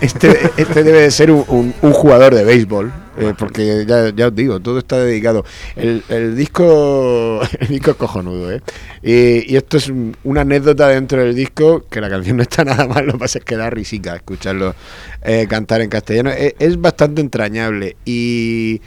[0.00, 4.26] Este, este debe de ser un, un- un jugador de béisbol, eh, porque ya, ya
[4.26, 5.44] os digo, todo está dedicado.
[5.76, 8.60] El, el disco el disco es cojonudo, ¿eh?
[9.04, 12.64] Y, y esto es un- una anécdota dentro del disco, que la canción no está
[12.64, 14.74] nada mal, lo que pasa es que da risica escucharlo
[15.22, 16.30] eh, cantar en castellano.
[16.30, 18.82] Es, es bastante entrañable y...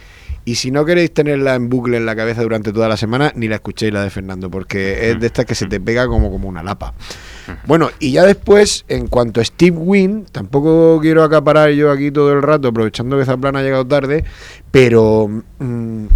[0.48, 3.48] Y si no queréis tenerla en bucle en la cabeza durante toda la semana, ni
[3.48, 6.48] la escuchéis la de Fernando, porque es de estas que se te pega como, como
[6.48, 6.94] una lapa.
[7.66, 12.32] Bueno, y ya después, en cuanto a Steve Wynn, tampoco quiero acaparar yo aquí todo
[12.32, 14.24] el rato, aprovechando que Zaplan ha llegado tarde,
[14.70, 15.28] pero
[15.58, 16.06] mm,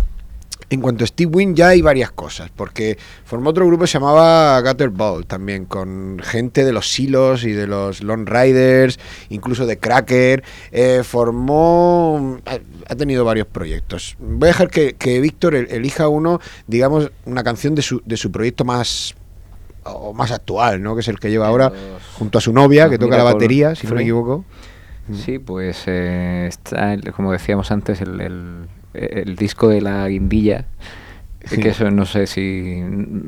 [0.72, 3.95] en cuanto a Steve Wynn ya hay varias cosas, porque formó otro grupo que se
[3.99, 9.01] llamaba Gutterball también, con gente de los Silos y de los Lone Riders,
[9.31, 10.45] incluso de Cracker.
[10.70, 12.39] Eh, formó,
[12.87, 14.16] ha, tenido varios proyectos.
[14.20, 18.16] Voy a dejar que, que Víctor el- elija uno, digamos, una canción de su, de
[18.16, 19.16] su proyecto más
[19.93, 20.95] o más actual, ¿no?
[20.95, 21.72] Que es el que lleva ahora
[22.18, 24.45] junto a su novia, que toca la batería, si no me equivoco.
[25.12, 30.66] Sí, pues eh, está, el- como decíamos antes, el, el- el disco de la guindilla.
[31.45, 31.61] Sí.
[31.61, 32.82] Que eso no sé si.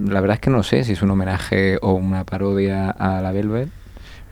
[0.06, 3.32] La verdad es que no sé si es un homenaje o una parodia a la
[3.32, 3.68] Velvet.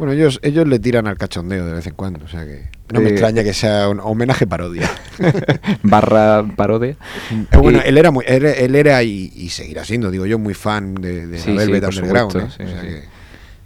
[0.00, 3.00] Bueno, ellos, ellos le tiran al cachondeo de vez en cuando, o sea que no
[3.00, 4.90] me Eh, extraña que sea un homenaje parodia.
[5.82, 6.96] barra parodia.
[7.30, 10.38] Eh, bueno, Y- él era muy, él, él era y, y seguirá siendo, digo yo,
[10.38, 12.32] muy fan de, de Sí, la Velvet Underground.
[12.32, 12.56] supuesto, ¿eh?
[12.56, 12.86] sí, O sea sí.
[12.88, 13.04] que No,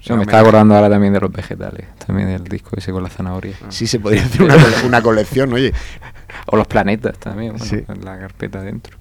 [0.02, 3.08] será me estaba acordando ahora también de los vegetales, también del disco ese con la
[3.10, 3.54] zanahoria.
[3.68, 5.72] Sí, se podría hacer una, cole- una colección, oye.
[6.46, 8.98] O los planetas también, bueno, la carpeta dentro.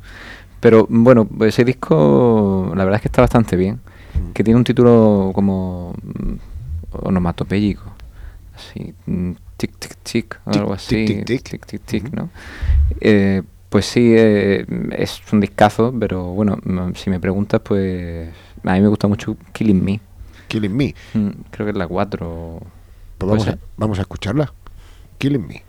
[0.59, 3.79] Pero bueno, ese disco la verdad es que está bastante bien.
[4.35, 6.33] Que tiene un título como mm,
[7.01, 7.83] onomatopéyico.
[8.55, 11.05] Así, mm, tic tic tic, o algo así.
[11.05, 11.43] tic, tic.
[11.49, 12.29] tic, tic, tic, ¿no?
[13.01, 18.29] Eh, pues sí, eh, es un discazo, pero bueno, mm, si me preguntas, pues
[18.63, 19.99] a mí me gusta mucho Killing Me.
[20.47, 20.93] Killing Me.
[21.15, 22.59] Mm, Creo que es la 4.
[23.17, 24.53] Pues vamos, a, vamos a escucharla.
[25.17, 25.63] Killing Me.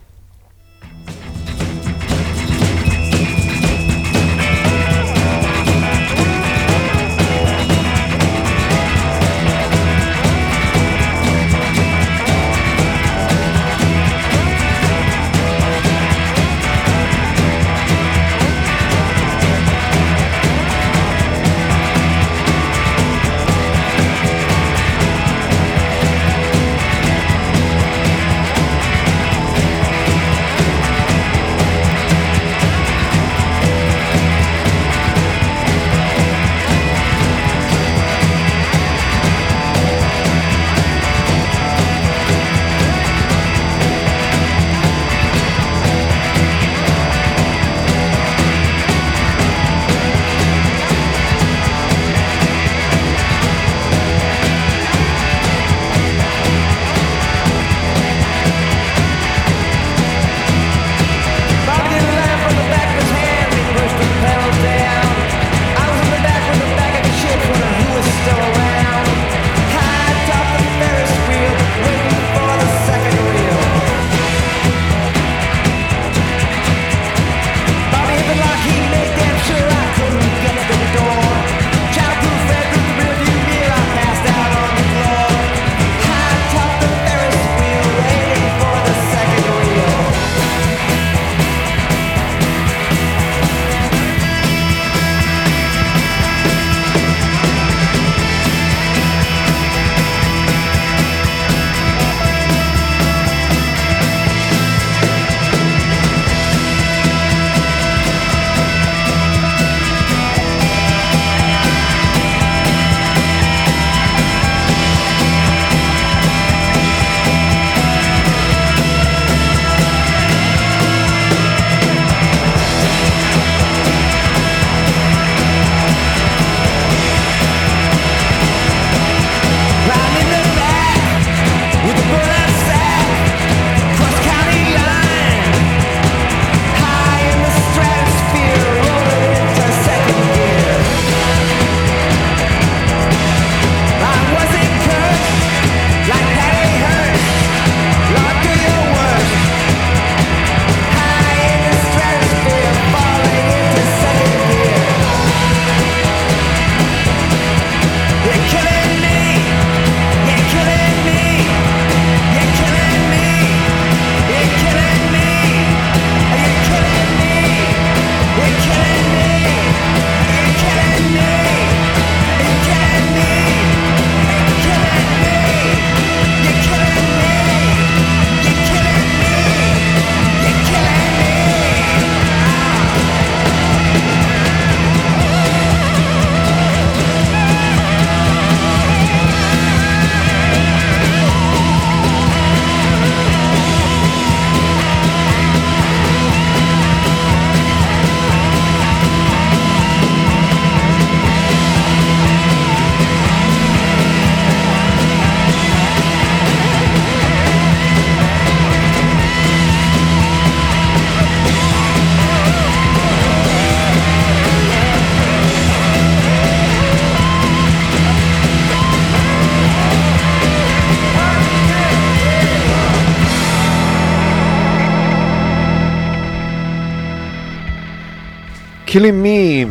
[228.95, 229.67] Killing Me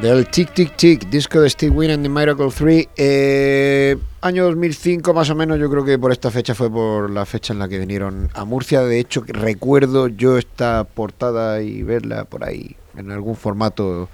[0.00, 2.88] del Tic Tic Tic, disco de Steve Wynn and the Miracle 3.
[2.96, 7.26] Eh, año 2005 más o menos, yo creo que por esta fecha fue por la
[7.26, 8.80] fecha en la que vinieron a Murcia.
[8.84, 14.08] De hecho, recuerdo yo esta portada y verla por ahí en algún formato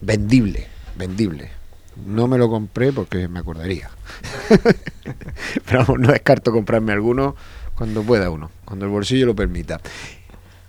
[0.00, 0.66] vendible,
[0.96, 1.50] vendible.
[2.06, 3.90] No me lo compré porque me acordaría.
[5.66, 7.36] Pero no descarto comprarme alguno
[7.74, 9.82] cuando pueda uno, cuando el bolsillo lo permita.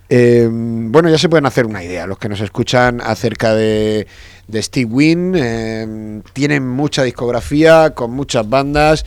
[0.08, 4.06] Eh, bueno, ya se pueden hacer una idea los que nos escuchan acerca de,
[4.52, 5.34] Steve Wynn.
[5.36, 9.04] eh, tienen mucha discografía, con muchas bandas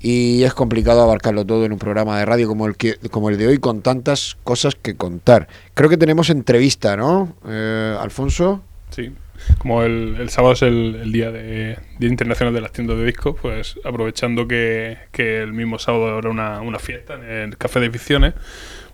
[0.00, 3.46] y es complicado abarcarlo todo en un programa de radio como el, que, el de
[3.46, 5.46] hoy con tantas cosas que contar.
[5.74, 7.36] Creo que tenemos entrevista, ¿no?
[7.46, 8.62] Eh, Alfonso.
[8.90, 9.12] Sí.
[9.58, 13.76] Como el, sábado es el, día de Día Internacional de las Tiendas de Discos, pues
[13.84, 18.34] aprovechando que, que el mismo sábado habrá una, una fiesta en el Café de Ficciones,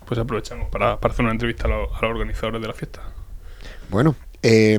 [0.07, 3.03] pues aprovechamos para, para hacer una entrevista a, los- a los organizadores de la fiesta.
[3.91, 4.79] Bueno, eh,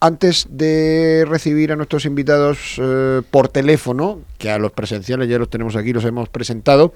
[0.00, 5.50] antes de recibir a nuestros invitados eh, por teléfono, que a los presenciales ya los
[5.50, 6.92] tenemos aquí, los hemos presentado,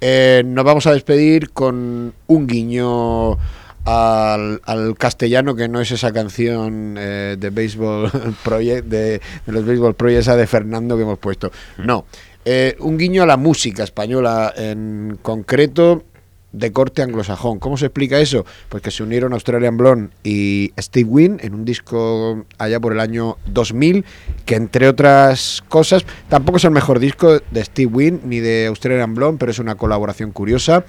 [0.00, 3.32] eh, nos vamos a despedir con un guiño
[3.86, 8.10] al, al castellano, que no es esa canción eh, de Baseball
[8.44, 11.50] Project, de, de los Baseball Project, esa de Fernando que hemos puesto.
[11.78, 12.04] No,
[12.44, 16.04] eh, un guiño a la música española en concreto
[16.52, 17.58] de corte anglosajón.
[17.58, 18.46] ¿Cómo se explica eso?
[18.68, 23.00] Pues que se unieron Australian Blonde y Steve Wynn en un disco allá por el
[23.00, 24.04] año 2000,
[24.46, 29.14] que entre otras cosas, tampoco es el mejor disco de Steve Wynn ni de Australian
[29.14, 30.84] Blonde, pero es una colaboración curiosa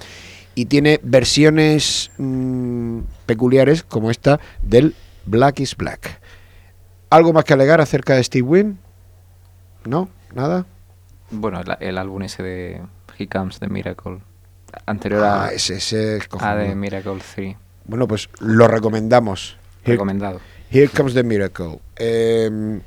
[0.54, 4.94] y tiene versiones mm, peculiares como esta del
[5.26, 6.20] Black is Black.
[7.10, 8.78] ¿Algo más que alegar acerca de Steve Wynn?
[9.84, 10.08] ¿No?
[10.34, 10.66] ¿Nada?
[11.30, 12.82] Bueno, el, el álbum ese de
[13.18, 14.20] He Comes the Miracle.
[14.86, 16.68] Anterior a, Ah, ese, ese es a.
[16.68, 17.56] The Miracle 3.
[17.84, 19.56] Bueno, pues lo recomendamos.
[19.84, 20.40] Here, Recomendado.
[20.70, 21.80] Here Comes the Miracle.
[21.96, 22.80] Eh,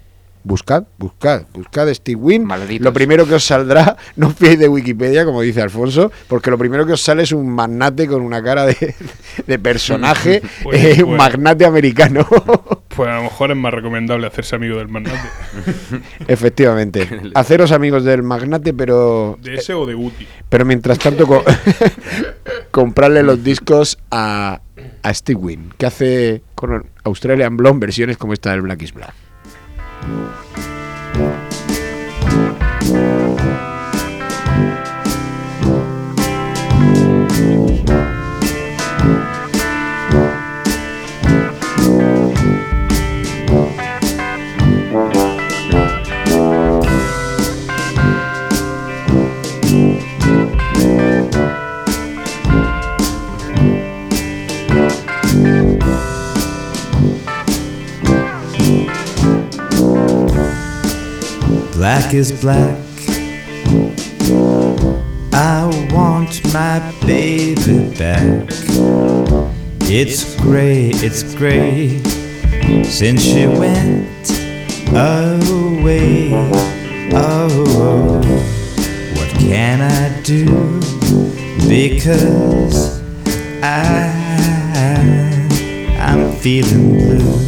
[0.44, 2.46] buscad, buscad, buscad Steve Wynn.
[2.46, 2.84] Malditos.
[2.86, 6.58] Lo primero que os saldrá, no os fiéis de Wikipedia, como dice Alfonso, porque lo
[6.58, 8.96] primero que os sale es un magnate con una cara de,
[9.48, 11.18] de personaje, Pues, eh, un pues.
[11.18, 12.26] magnate americano.
[12.96, 15.30] Pues a lo mejor es más recomendable hacerse amigo del magnate.
[16.28, 17.08] Efectivamente.
[17.34, 20.28] Haceros amigos del magnate, pero ¿De ese o de Guti?
[20.50, 21.44] Pero mientras tanto, co-
[22.72, 24.62] comprarle los discos a,
[25.02, 29.14] a Steve Wynn, que hace con Australian Blonde versiones como esta del Black is Black.
[30.04, 30.73] Thank you.
[61.84, 62.80] Black is black.
[65.34, 68.48] I want my baby back.
[69.92, 72.02] It's gray, it's gray
[72.86, 74.30] since she went
[74.92, 76.32] away.
[77.12, 78.22] Oh,
[79.18, 80.80] what can I do?
[81.68, 83.02] Because
[83.62, 84.08] I,
[86.00, 87.44] I'm feeling blue.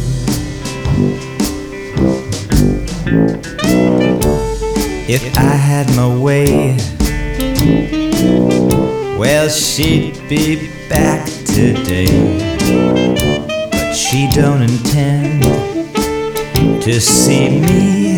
[5.08, 6.76] If I had my way,
[9.16, 12.38] well, she'd be back today.
[13.70, 15.44] But she don't intend
[16.82, 18.16] to see me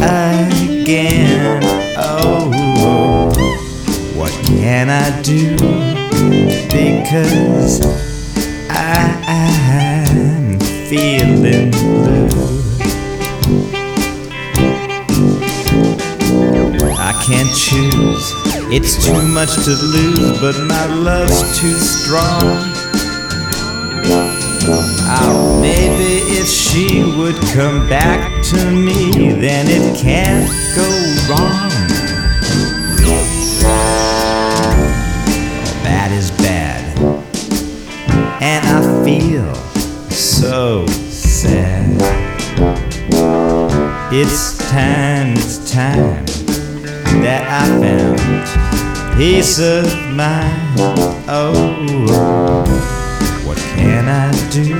[0.00, 1.60] again.
[1.98, 2.48] Oh,
[4.16, 5.56] what can I do?
[6.70, 7.82] Because
[8.70, 10.58] I, I'm
[10.88, 11.70] feeling
[17.04, 18.32] I can't choose.
[18.72, 22.72] It's too much to lose, but my love's too strong.
[25.06, 30.88] Oh, maybe if she would come back to me, then it can't go
[31.28, 31.70] wrong.
[35.84, 36.98] Bad is bad,
[38.40, 39.54] and I feel
[40.10, 42.00] so sad.
[44.10, 46.33] It's time, it's time
[47.22, 50.78] that I found peace of mind.
[51.28, 52.64] Oh,
[53.44, 54.74] what can I do?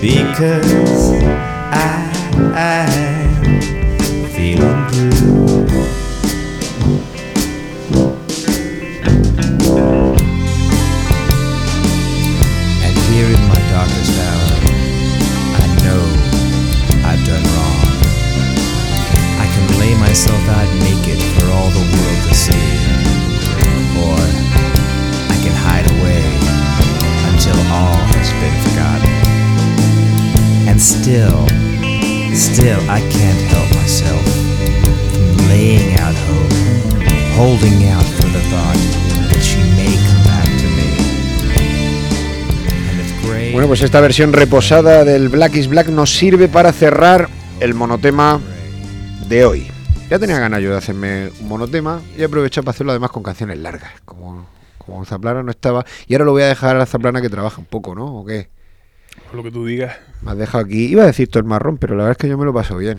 [0.00, 1.12] Because
[1.72, 2.10] I,
[2.54, 3.09] I'm
[37.60, 38.76] holding out for the thought
[39.28, 40.88] that she may come back to me.
[42.90, 46.72] And if gray Bueno, pues esta versión reposada del Black is Black nos sirve para
[46.72, 47.28] cerrar
[47.60, 48.40] el monotema
[49.28, 49.66] de hoy.
[50.08, 53.22] Ya tenía ganas yo de hacerme un monotema y he aprovechado para hacerlo además con
[53.22, 54.46] canciones largas, como,
[54.78, 55.84] como Zaplana no estaba.
[56.06, 58.06] Y ahora lo voy a dejar a Zaplana que trabaja un poco, ¿no?
[58.20, 58.48] ¿O qué?
[59.26, 59.96] Por lo que tú digas.
[60.22, 60.86] Me has dejado aquí.
[60.86, 62.76] Iba a decir todo el marrón, pero la verdad es que yo me lo paso
[62.76, 62.98] bien.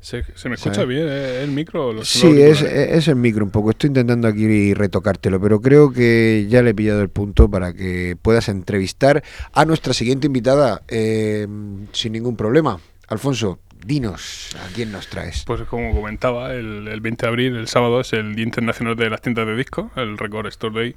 [0.00, 0.88] Se, se me escucha ¿Sabes?
[0.88, 1.42] bien, ¿eh?
[1.42, 1.88] el micro.
[1.88, 3.70] o los Sí, es, es el micro un poco.
[3.70, 8.16] Estoy intentando aquí retocártelo, pero creo que ya le he pillado el punto para que
[8.20, 9.22] puedas entrevistar
[9.52, 11.46] a nuestra siguiente invitada eh,
[11.92, 12.80] sin ningún problema.
[13.08, 15.44] Alfonso, dinos a quién nos traes.
[15.46, 19.10] Pues como comentaba, el, el 20 de abril, el sábado, es el Día Internacional de
[19.10, 20.96] las Tiendas de Discos, el Record Store Day.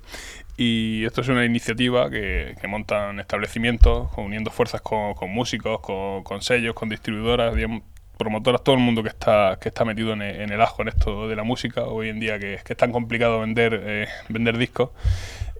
[0.55, 6.23] Y esto es una iniciativa que, que montan establecimientos, uniendo fuerzas con, con músicos, con,
[6.23, 7.81] con sellos, con distribuidoras, digamos,
[8.23, 11.27] promotoras, todo el mundo que está, que está metido en el, en ajo en esto
[11.27, 14.89] de la música, hoy en día que, que es tan complicado vender, eh, vender discos.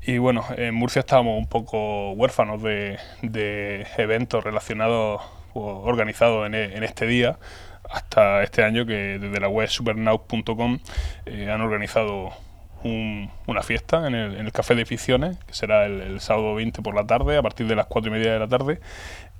[0.05, 5.21] Y bueno, en Murcia estábamos un poco huérfanos de, de eventos relacionados
[5.53, 7.37] o organizados en, e- este día,
[7.89, 10.79] hasta este año que desde la web supernaut.com
[11.25, 12.31] eh, han organizado
[12.83, 16.53] un- una fiesta en el, en el Café de Ficciones, que será el, el sábado
[16.55, 18.79] 20 por la tarde, a partir de las 4 y media de la tarde.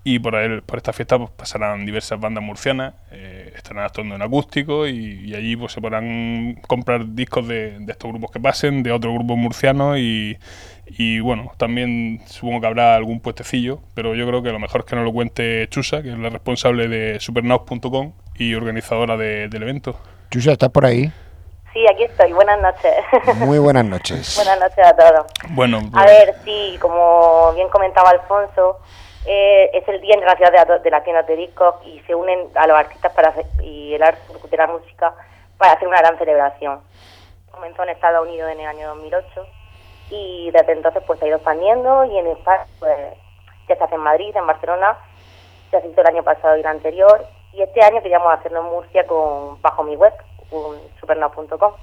[0.06, 4.22] Y por, el- por esta fiesta pues, pasarán diversas bandas murcianas, eh, estarán actuando en
[4.22, 8.84] acústico y, y allí pues, se podrán comprar discos de, de estos grupos que pasen,
[8.84, 10.38] de otros grupos murcianos y,
[10.88, 14.86] y bueno, también supongo que habrá algún puestecillo, pero yo creo que lo mejor es
[14.88, 19.64] que nos lo cuente Chusa, que es la responsable de supernaus.com y organizadora de- del
[19.64, 19.98] evento.
[20.32, 21.10] Chusa, ¿estás por ahí?
[21.72, 22.34] Sí, aquí estoy.
[22.34, 22.92] Buenas noches.
[23.38, 24.36] Muy buenas noches.
[24.44, 25.26] Buenas noches a todos.
[25.52, 28.80] Bueno, A ver, sí, como bien comentaba Alfonso,
[29.26, 32.48] eh, es el Día Internacional de, la- de las Tiendas de Discos y se unen
[32.56, 35.14] a los artistas para hacer- y el arte de la música
[35.58, 36.80] para hacer una gran celebración.
[37.52, 39.46] Comenzó en Estados Unidos en el año 2008
[40.10, 42.98] y desde entonces pues se ha ido expandiendo y en España pues
[43.70, 44.98] ya se hace en Madrid, en Barcelona,
[45.72, 49.06] se hizo el año pasado y el anterior y este año queríamos hacerlo en Murcia
[49.08, 50.14] con bajo mi web,
[50.52, 51.74] un supernav.com.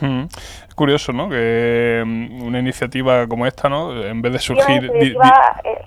[0.00, 0.24] Mm.
[0.68, 1.28] Es curioso, ¿no?
[1.28, 4.02] Que mm, una iniciativa como esta, ¿no?
[4.04, 4.80] En vez de Sí, surgir...
[4.82, 5.84] di- di- iniciativa eh,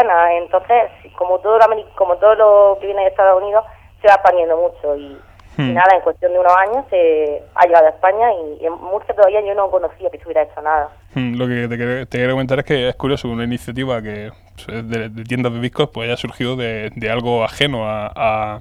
[0.00, 3.64] americana, entonces, como todo, lo, como todo lo que viene de Estados Unidos,
[4.00, 5.16] se va expandiendo mucho y,
[5.56, 5.72] y Hmm.
[5.72, 9.40] nada, en cuestión de unos años se ha llegado a España y en Murcia todavía
[9.40, 10.88] yo no conocía que se hubiera hecho nada.
[11.14, 14.32] Mm, Lo que te, quería comentar es que es curioso una iniciativa que
[14.66, 18.60] de, de tiendas de discos pues haya surgido de, de algo ajeno a, a,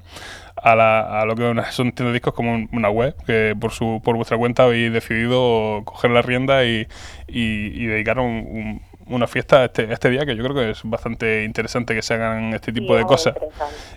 [0.55, 3.71] a la- a lo que son tiendas de discos como un- una web, que por
[3.71, 6.87] su por vuestra cuenta habéis decidido coger la rienda y,
[7.27, 10.81] y, y dedicar un- un- una fiesta este, este día que yo creo que es
[10.83, 13.35] bastante interesante que se hagan este tipo Sí, de cosas.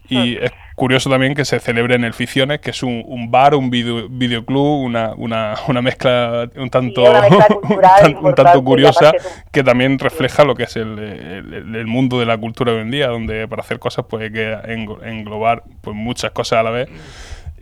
[0.09, 3.55] Y es curioso también que se celebre en el Ficciones, que es un, un bar,
[3.55, 7.47] un video, videoclub, una, una, una mezcla un tanto, mezcla
[8.21, 12.37] un tanto curiosa, un- que también refleja lo que es el, el- mundo de la
[12.37, 16.31] cultura hoy en día, donde para hacer cosas pues hay que englo- englobar pues muchas
[16.33, 16.89] cosas a la vez.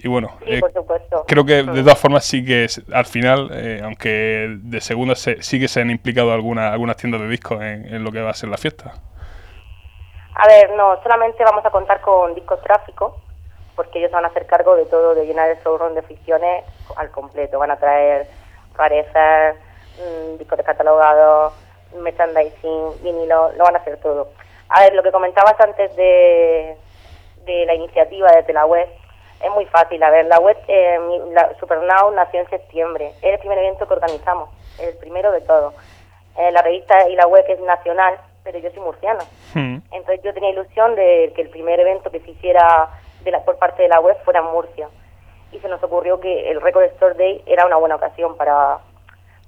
[0.05, 1.25] Y bueno, Sí, eh, por supuesto.
[1.27, 5.43] creo que de todas formas sí que es- al final, eh, aunque de segunda se,
[5.43, 8.31] sí que se han implicado algunas algunas tiendas de discos en, en lo que va
[8.31, 8.93] a ser la fiesta.
[10.35, 13.17] A ver, no, solamente vamos a contar con discos tráfico,
[13.77, 16.65] porque ellos van a hacer cargo de todo, de llenar el showroom de ficciones
[16.97, 17.59] al completo.
[17.59, 18.27] Van a traer
[18.77, 19.55] rarezas,
[19.99, 21.55] mm, discos descatalogados,
[21.97, 24.33] merchandising, vinilo, lo van a hacer todo.
[24.69, 26.77] A ver, lo que comentabas antes de,
[27.47, 28.87] de la iniciativa desde la web,
[29.43, 30.03] es muy fácil.
[30.03, 30.99] A ver, la web, eh,
[31.33, 33.13] la Supernow nació en septiembre.
[33.23, 35.75] Es el primer evento que organizamos, el primero de todo.
[36.39, 39.23] Eh, la revista y la web es nacional, pero yo soy murciana.
[39.55, 39.79] Mm.
[39.93, 42.89] Entonces yo tenía ilusión de que el primer evento que se hiciera
[43.23, 44.89] de la- por parte de la web fuera en Murcia.
[45.53, 48.79] Y se nos ocurrió que el Record Store Day era una buena ocasión para,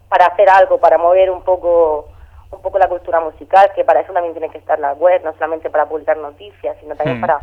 [0.08, 2.08] para hacer algo, para mover un poco
[2.52, 5.32] un poco la cultura musical, que para eso también tiene que estar la web, no
[5.34, 7.20] solamente para publicar noticias, sino también Mm.
[7.20, 7.40] para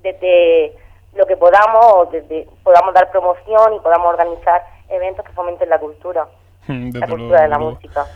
[0.00, 0.74] desde
[1.16, 5.78] lo que podamos, o desde podamos dar promoción y podamos organizar eventos que fomenten la
[5.78, 6.26] cultura,
[6.68, 7.70] la desde cultura de la desde luego.
[7.72, 8.06] música.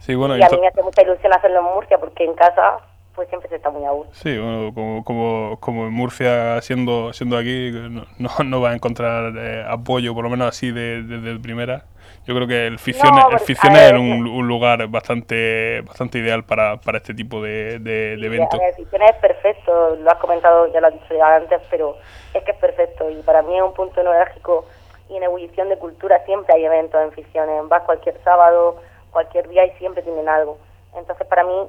[0.00, 2.78] Sí, bueno, y a mí me hace mucha ilusión hacerlo en Murcia, porque en casa
[3.14, 4.14] pues siempre se está muy a gusto.
[4.14, 8.74] Sí, bueno, como, como, como en Murcia, siendo, siendo aquí, no, no, no va a
[8.74, 11.84] encontrar eh, apoyo, por lo menos así, de- desde primera.
[12.26, 15.80] Yo creo que el Ficciones, No, el Ficciones a es ver, un, un lugar bastante
[15.82, 18.58] bastante ideal para, para este tipo de, de, eventos.
[18.58, 21.96] ver, Ficciones es perfecto, lo has comentado, ya lo has dicho ya antes, pero
[22.34, 24.66] es que es perfecto y para mí es un punto neurálgico
[25.08, 28.76] y en ebullición de cultura siempre hay eventos en Ficciones, vas cualquier sábado,
[29.10, 30.58] cualquier día y siempre tienen algo.
[30.94, 31.68] Entonces para mí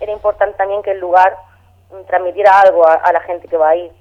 [0.00, 1.36] era importante también que el lugar
[2.08, 3.92] transmitiera algo a, a la gente que va a ir,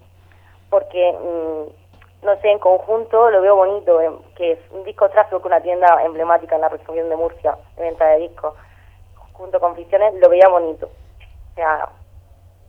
[0.70, 1.79] porque mm,
[2.22, 5.62] no sé, en conjunto lo veo bonito, em, que es un disco tráfico con una
[5.62, 8.54] tienda emblemática en la región de Murcia, de venta de discos,
[9.34, 10.88] junto con Ficciones, lo veía bonito.
[10.88, 11.90] O sea,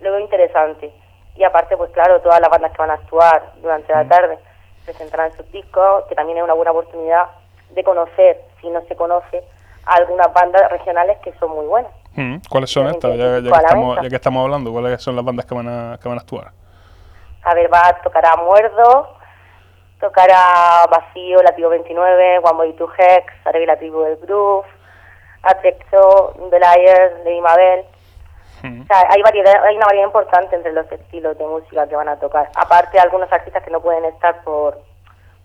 [0.01, 0.93] lo veo interesante.
[1.35, 4.39] Y aparte, pues claro, todas las bandas que van a actuar durante la tarde
[4.85, 7.27] presentarán sus discos, que también es una buena oportunidad
[7.71, 9.43] de conocer, si no se conoce,
[9.87, 11.93] a algunas bandas regionales que son muy buenas.
[12.15, 13.13] Mm, ¿Cuáles son estas?
[13.13, 15.99] que Ya, que estamos, ya que estamos hablando, ¿cuáles son las bandas que van a,
[16.01, 16.53] que van a actuar?
[17.43, 19.17] A ver, va a tocar a Muerdo,
[20.01, 24.67] tocará Vacío, Latigo 29, One Boy Two Hex, Arby la Tribu del Groove,
[25.43, 27.85] Atrexo, The Liars, Lady Mabel.
[28.63, 28.83] Mm.
[28.83, 32.09] O sea, hay, variedad, hay una variedad importante entre los estilos de música que van
[32.09, 32.51] a tocar.
[32.57, 34.79] Aparte, algunos artistas que no pueden estar por,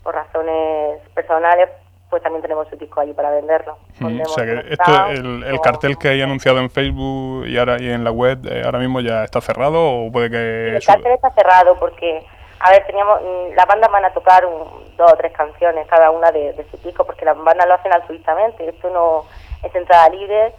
[0.04, 1.70] por razones personales,
[2.10, 3.78] pues también tenemos su disco allí para venderlo.
[4.00, 7.82] Mm, O sea que esto, el, el cartel que hay anunciado en Facebook y ahora
[7.82, 11.14] y en la web eh, ahora mismo ya está cerrado o puede que El cartel
[11.14, 12.26] está cerrado porque,
[12.60, 16.10] a ver, teníamos, mm, las bandas van a tocar un- dos o tres canciones cada
[16.12, 18.68] una de, de su disco porque las bandas lo hacen altruistamente.
[18.70, 19.26] Esto no
[19.64, 20.54] es entrada libre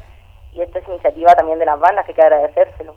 [0.53, 2.94] y esto es iniciativa también de las bandas que hay que agradecérselo.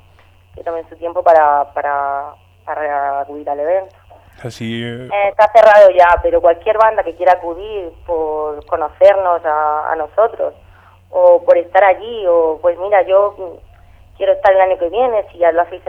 [0.56, 2.34] Que tomen su tiempo para, para,
[2.66, 3.96] para acudir al evento.
[4.44, 9.92] así eh, Eh, está cerrado ya, pero cualquier banda que quiera acudir por conocernos a,
[9.92, 10.54] a nosotros
[11.12, 15.26] o por estar allí o pues mira, yo mm, quiero estar el año que viene,
[15.32, 15.82] si ya lo hacéis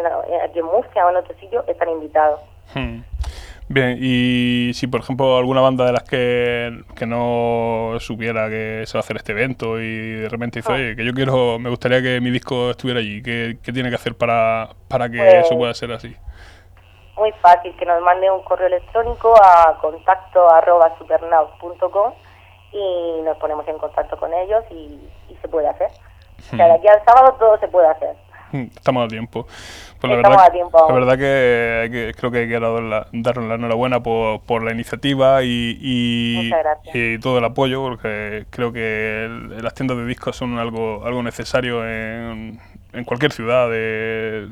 [0.45, 2.41] aquí en Murcia o en otro sitio, están invitados.
[2.75, 3.03] Hmm.
[3.69, 8.95] Bien, y si por ejemplo alguna banda de las que, que no supiera que se
[8.95, 10.75] va a hacer este evento y de repente dice, Ah.
[10.75, 13.95] oye, que yo quiero, me gustaría que mi disco estuviera allí, ¿qué, qué tiene que
[13.95, 16.17] hacer para, para que Pues- eso pueda ser así?
[17.17, 22.13] Muy fácil, que nos mande un correo electrónico a contacto arroba supernaut.com
[22.73, 24.99] y nos ponemos en contacto con ellos y,
[25.29, 25.89] y se puede hacer.
[26.53, 28.17] O sea, de aquí al sábado todo se puede hacer.
[28.53, 29.47] Hmm, Estamos a tiempo.
[30.01, 30.95] Pues la verdad, a tiempo la aún.
[30.95, 35.79] verdad que, creo que hay que la, daros la enhorabuena por, por la iniciativa y,
[35.81, 36.51] y,
[37.21, 41.87] todo el apoyo, porque creo que el- las tiendas de discos son algo, algo necesario
[41.87, 42.59] en,
[42.93, 44.49] en cualquier ciudad de-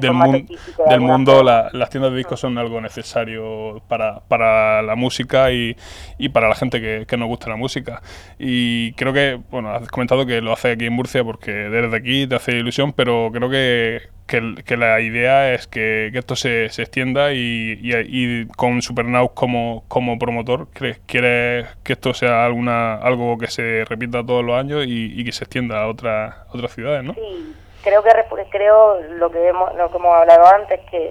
[0.00, 0.46] del, mun-
[0.88, 1.42] del mundo.
[1.42, 5.76] la- las tiendas de discos son algo necesario para, para la música y,
[6.18, 8.02] y para la gente que, que nos gusta la música.
[8.38, 12.26] Y creo que, bueno, has comentado que lo hace aquí en Murcia porque desde aquí
[12.26, 16.68] te hace ilusión, pero creo que, que, que la idea es que, que esto se,
[16.68, 22.94] se extienda y, y, con Supernaut como, como promotor, ¿crees, ¿quieres que esto sea alguna
[22.94, 26.46] algo que se repita todos los años y, y que se extienda a otras a
[26.54, 27.14] otras ciudades, ¿no?
[27.14, 28.10] Sí, creo que
[28.50, 31.08] creo lo que hemos, lo que hemos hablado antes que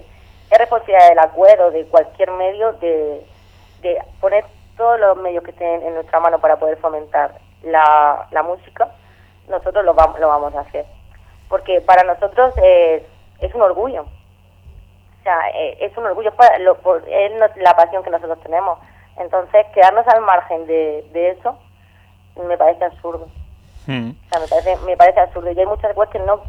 [0.50, 3.20] es responsabilidad del acuerdo de cualquier medio de,
[3.82, 4.46] de poner
[4.78, 8.88] todos los medios que estén en nuestra mano para poder fomentar la, la música
[9.46, 10.86] nosotros lo vamos lo vamos a hacer
[11.50, 13.02] porque para nosotros es,
[13.40, 18.02] es un orgullo o sea eh, es un orgullo para lo, por, es la pasión
[18.02, 18.78] que nosotros tenemos
[19.18, 21.58] entonces quedarnos al margen de, de eso
[22.48, 23.26] me parece absurdo
[23.86, 24.10] Mm.
[24.10, 25.50] o sea, me parece, me parece absurdo.
[25.50, 26.42] Y hay muchas webs que no,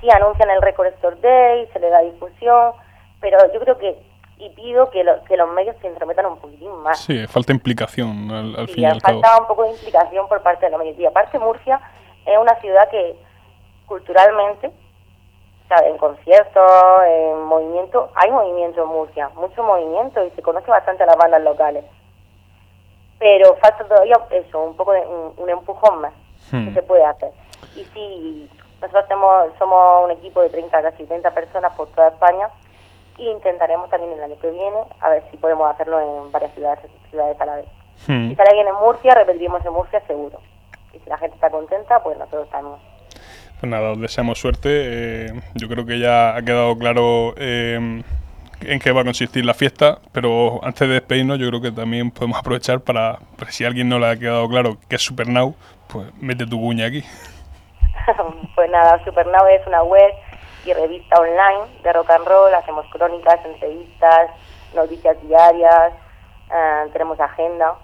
[0.00, 2.72] sí anuncian el Record Store Day, se le da difusión,
[3.20, 3.96] pero yo creo que,
[4.38, 6.98] y pido que, lo- que los medios se entrometan un poquitín más.
[6.98, 9.20] Sí, falta implicación al, al Sí, fin y al cabo.
[9.22, 10.98] falta un poco de implicación por parte de los medios.
[10.98, 11.80] Y aparte Murcia
[12.26, 13.16] es una ciudad que
[13.86, 20.42] culturalmente, o sea, en conciertos, en movimiento, hay movimiento en Murcia, mucho movimiento y se
[20.42, 21.84] conoce bastante a las bandas locales.
[23.18, 26.12] Pero falta todavía eso, un poco de un, un empujón más
[26.50, 26.68] Hmm.
[26.68, 27.32] que se puede hacer.
[27.74, 32.50] Y sí, nosotros tenemos, somos un equipo de 30, casi 30 personas por toda España
[33.16, 36.80] y intentaremos también el año que viene a ver si podemos hacerlo en varias ciudades,
[37.10, 37.66] ciudades a la vez.
[38.08, 38.28] Mm.
[38.30, 40.38] Si sale bien en Murcia, repetiremos en Murcia seguro.
[40.92, 42.76] Y si la gente está contenta, pues nosotros también.
[43.64, 44.68] Pues nada, os deseamos suerte.
[44.68, 48.02] eh, yo creo que ya ha quedado claro eh,
[48.60, 52.10] en qué va a consistir la fiesta, pero antes de despedirnos yo creo que también
[52.10, 55.54] podemos aprovechar para, si a alguien no le ha quedado claro qué es Supernow,
[55.88, 57.02] pues mete tu cuña aquí.
[58.54, 60.12] pues nada, Supernave es una web
[60.66, 64.30] y revista online de rock and roll, hacemos crónicas, entrevistas,
[64.74, 65.94] noticias diarias,
[66.54, 67.76] eh, tenemos agenda.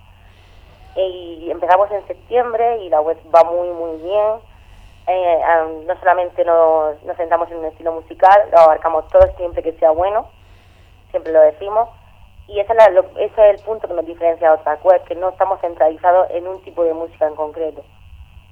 [0.95, 4.49] Y empezamos en septiembre y la web va muy, muy bien.
[5.12, 9.72] Eh, no solamente nos, nos centramos en un estilo musical, lo abarcamos todo siempre que
[9.72, 10.28] sea bueno,
[11.11, 11.88] siempre lo decimos.
[12.46, 15.04] Y ese es, la- lo- ese es el punto que nos diferencia de otras webs,
[15.06, 17.82] que no estamos centralizados en un tipo de música en concreto.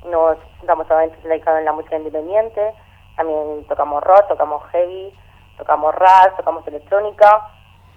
[0.04, 2.74] No estamos solamente centralizados en la música independiente,
[3.16, 5.12] también tocamos rock, tocamos heavy,
[5.58, 7.48] tocamos rap, tocamos electrónica,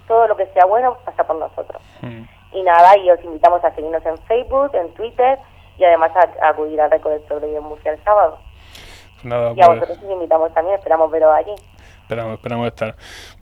[0.07, 1.81] todo lo que sea bueno pasa por nosotros.
[2.01, 2.23] Mm.
[2.53, 5.39] Y nada, y os invitamos a seguirnos en Facebook, en Twitter
[5.77, 8.39] y además a, a acudir al Recolector de Murcia el sábado.
[9.23, 11.53] Nada, Y a pues, vosotros os invitamos también, esperamos veros allí.
[12.01, 12.95] esperamos, esperamos estar.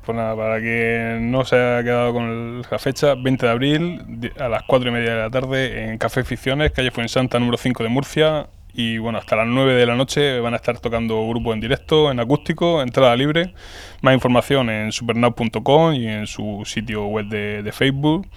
[0.06, 4.50] Pues nada, para que no se haya quedado con la fecha, 20 de abril a
[4.50, 7.90] las 4 y media de la tarde en Café Ficciones, calle Fuensanta número 5 de
[7.90, 8.48] Murcia.
[8.72, 12.12] Y bueno, hasta las 9 de la noche van a estar tocando grupos en directo,
[12.12, 13.54] en acústico, entrada libre.
[14.02, 18.28] Más información en supernow.com y en su sitio web de, de Facebook.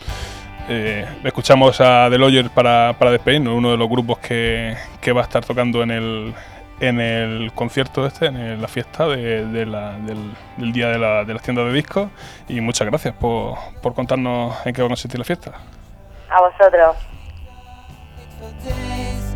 [0.68, 5.20] Eh, escuchamos a The Lawyer para, para despedirnos, uno de los grupos que, que va
[5.20, 6.34] a estar tocando en el,
[6.82, 11.24] en el concierto este, en la fiesta de, de la- del, del día de, la,
[11.24, 12.08] de las tiendas de discos.
[12.48, 15.52] Y muchas gracias por, por contarnos en qué va a consistir la fiesta.
[16.28, 16.96] A vosotros.
[18.64, 19.32] days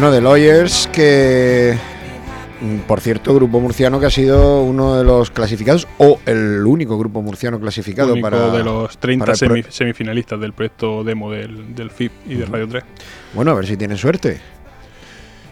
[0.00, 1.76] Bueno, The Lawyers, que
[2.62, 6.98] mm, por cierto, grupo murciano que ha sido uno de los clasificados o el único
[6.98, 11.04] grupo murciano clasificado Único para de los 30 para el pro- semi- semifinalistas del proyecto
[11.04, 12.82] demo del, del FIP y de Radio 3.
[13.34, 14.40] Bueno, a ver si tiene suerte.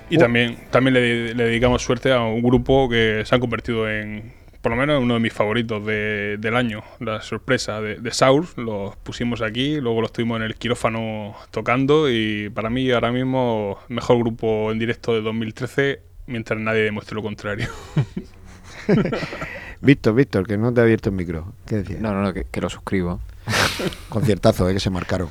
[0.08, 4.32] Y también, también le, le dedicamos suerte a un grupo que se han convertido en,
[4.62, 6.82] por lo menos, uno de mis favoritos de- del año.
[7.00, 12.10] La sorpresa de, de Saur, los pusimos aquí, luego los tuvimos en el quirófano tocando
[12.10, 17.22] y para mí ahora mismo mejor grupo en directo de 2013 mientras nadie demuestre lo
[17.22, 17.68] contrario.
[19.80, 21.52] Víctor, Víctor, que no te ha abierto el micro.
[21.66, 22.00] ¿Qué decías?
[22.00, 23.20] No, no, no, que, que lo suscribo.
[24.08, 25.28] Conciertazo, eh, que se marcaron.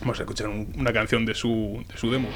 [0.00, 2.28] Vamos a escuchar un- una canción de su, de su demo.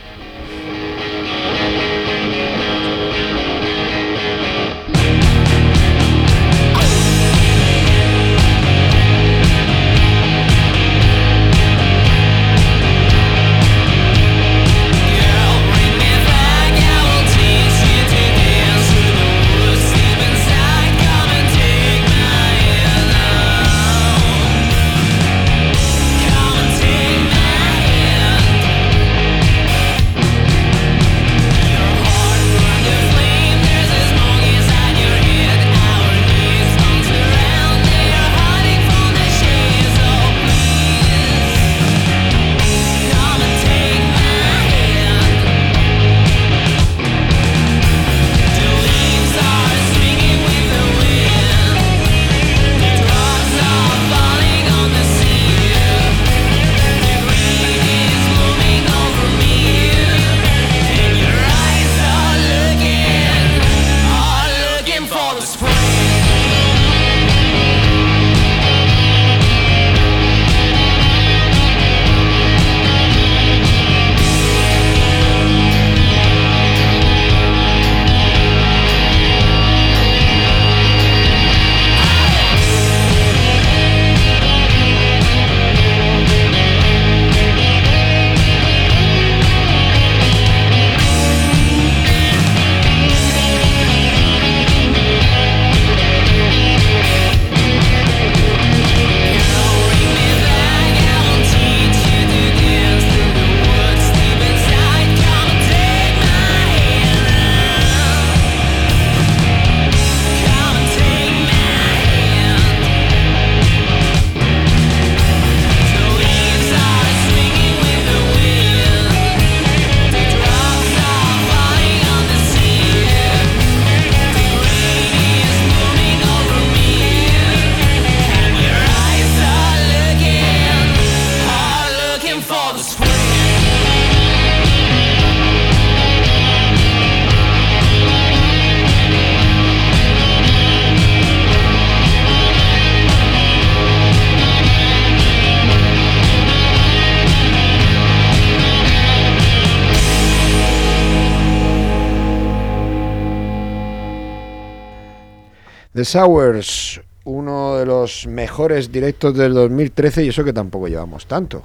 [156.05, 161.63] The Sours, uno de los mejores directos del 2013 y eso que tampoco llevamos tanto.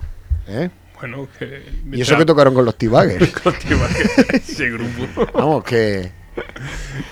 [0.47, 0.69] ¿eh?
[0.97, 1.61] Bueno, que.
[1.91, 3.31] Y eso que tocaron con los T-Baggers.
[3.43, 5.27] Con T-Baggers, ese grupo.
[5.33, 6.09] Vamos, que...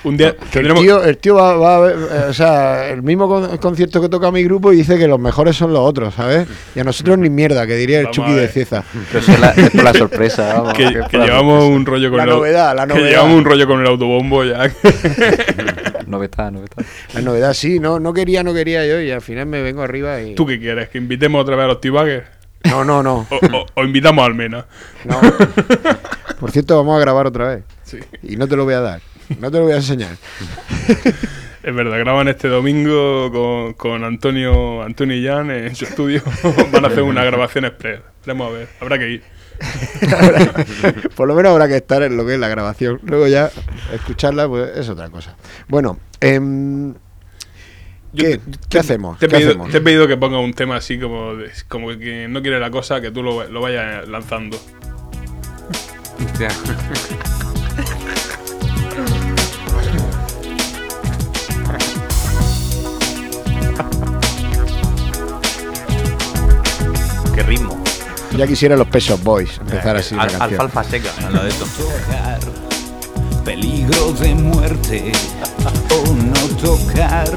[0.03, 2.89] Un día que el, tendremos- tío, el tío va, va a ver, eh, o sea,
[2.89, 5.81] el mismo con- concierto que toca mi grupo y dice que los mejores son los
[5.81, 6.47] otros, ¿sabes?
[6.75, 8.47] Y a nosotros ni mierda, que diría el Vamos Chucky de.
[8.47, 8.83] Cieza.
[9.11, 10.73] Pero es, la, es por la sorpresa, vamos.
[10.73, 11.65] que, que llevamos sorpresa.
[11.77, 13.09] un rollo con La el novedad, la Que novedad.
[13.09, 14.71] llevamos un rollo con el autobombo ya.
[16.07, 16.85] Novedad, novedad.
[17.13, 20.21] La novedad sí, no, no quería, no quería yo y al final me vengo arriba
[20.21, 20.35] y...
[20.35, 20.87] ¿Tú qué quieres?
[20.89, 22.25] ¿Que invitemos otra vez a los T-Baggers?
[22.63, 23.27] No, no, no.
[23.29, 24.65] O, o- o invitamos a Almena.
[25.05, 25.19] no.
[26.39, 27.63] Por cierto, vamos a grabar otra vez.
[27.83, 27.97] Sí.
[28.23, 29.01] Y no te lo voy a dar.
[29.39, 30.15] No te lo voy a enseñar.
[31.63, 36.21] Es verdad, graban este domingo con, con Antonio Antonio y Jan en su estudio.
[36.71, 37.99] Van a hacer una grabación express.
[38.25, 39.23] Veremos a ver, habrá que ir.
[41.15, 42.99] Por lo menos habrá que estar en lo que es la grabación.
[43.03, 43.49] Luego ya
[43.93, 45.35] escucharla, pues es otra cosa.
[45.67, 49.17] Bueno, em, Yo ¿qué, te- qué hacemos?
[49.19, 49.71] Te he, ¿Qué pedido, hacemos?
[49.71, 52.69] te he pedido que ponga un tema así como, de- como que no quiere la
[52.71, 54.57] cosa, que tú lo, lo vayas lanzando.
[67.37, 67.77] Qué ritmo.
[68.35, 70.51] Ya quisiera los Pesos Boys empezar así la Al- canción.
[70.61, 71.65] alfalfa seca, al lado de esto.
[71.65, 72.39] tocar,
[73.45, 75.11] peligro de muerte
[75.91, 77.29] o no tocar.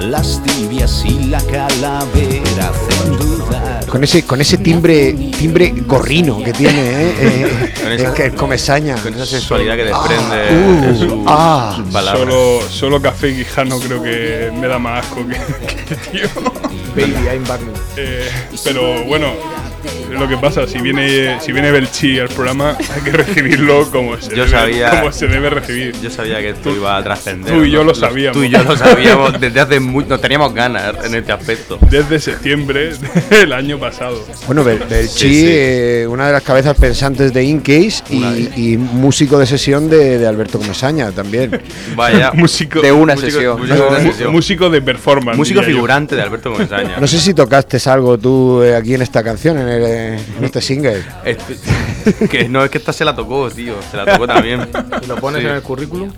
[0.00, 3.84] Las tibias y la calavera hacen dudar.
[3.86, 7.14] Con ese, con ese timbre, timbre gorrino que tiene, ¿eh?
[7.20, 8.96] Eh, Con es esa- que es comesaña.
[8.96, 11.72] Con esa sensualidad que desprende uh, de su, ah.
[11.76, 12.22] sus palabras.
[12.22, 15.34] Solo, solo Café Quijano creo que me da más asco que,
[15.86, 16.28] que tío.
[16.94, 17.60] Baby, I'm back.
[17.96, 18.28] Eh,
[18.64, 19.32] pero bueno,
[20.10, 24.30] lo que pasa, si viene, si viene Belchi al programa, hay que recibirlo como se,
[24.30, 25.94] Yo debe, sabía- como se debe recibir.
[26.02, 27.52] Yo sabía que esto iba a trascender.
[27.54, 27.84] tú y yo ¿no?
[27.90, 28.36] lo sabíamos.
[28.36, 30.08] Tú y yo lo sabíamos desde hace mucho.
[30.08, 31.78] Nos teníamos ganas en este aspecto.
[31.90, 32.92] Desde septiembre
[33.30, 34.22] del año pasado.
[34.46, 35.46] Bueno, Bel- Belchi, Sí, sí.
[35.48, 40.58] eh, una de las cabezas pensantes de Incase y, músico de sesión de, de Alberto
[40.58, 41.60] Comesaña también.
[41.96, 42.32] Vaya.
[42.34, 43.58] Músico, De una músico- sesión.
[43.60, 44.32] músico de una mu- sesión.
[44.32, 45.36] músico de performance.
[45.36, 45.66] Músico yo.
[45.66, 46.96] figurante de Alberto Comesaña.
[47.00, 50.60] No sé si tocaste algo tú eh, aquí en esta canción, en, el, en este
[50.60, 51.02] single.
[51.24, 53.74] Este- que no, es que esta se la tocó, tío.
[53.90, 54.68] Se la tocó también.
[55.02, 55.46] ¿Y lo pones Sí.
[55.48, 56.12] en el currículum?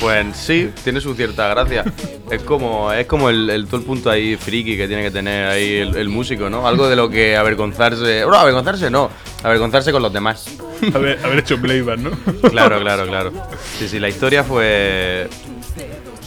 [0.00, 1.84] Pues sí, tiene su cierta gracia.
[2.30, 5.46] Es como, es como el, el- todo el punto ahí friki que tiene que tener
[5.48, 6.66] ahí el, el músico, ¿no?
[6.66, 8.22] Algo de lo que avergonzarse.
[8.26, 9.10] No, avergonzarse no.
[9.42, 10.46] Avergonzarse con los demás.
[10.94, 12.10] Haber, haber hecho playback, ¿no?
[12.50, 13.32] Claro, claro, claro.
[13.78, 15.28] Sí, sí, la historia fue.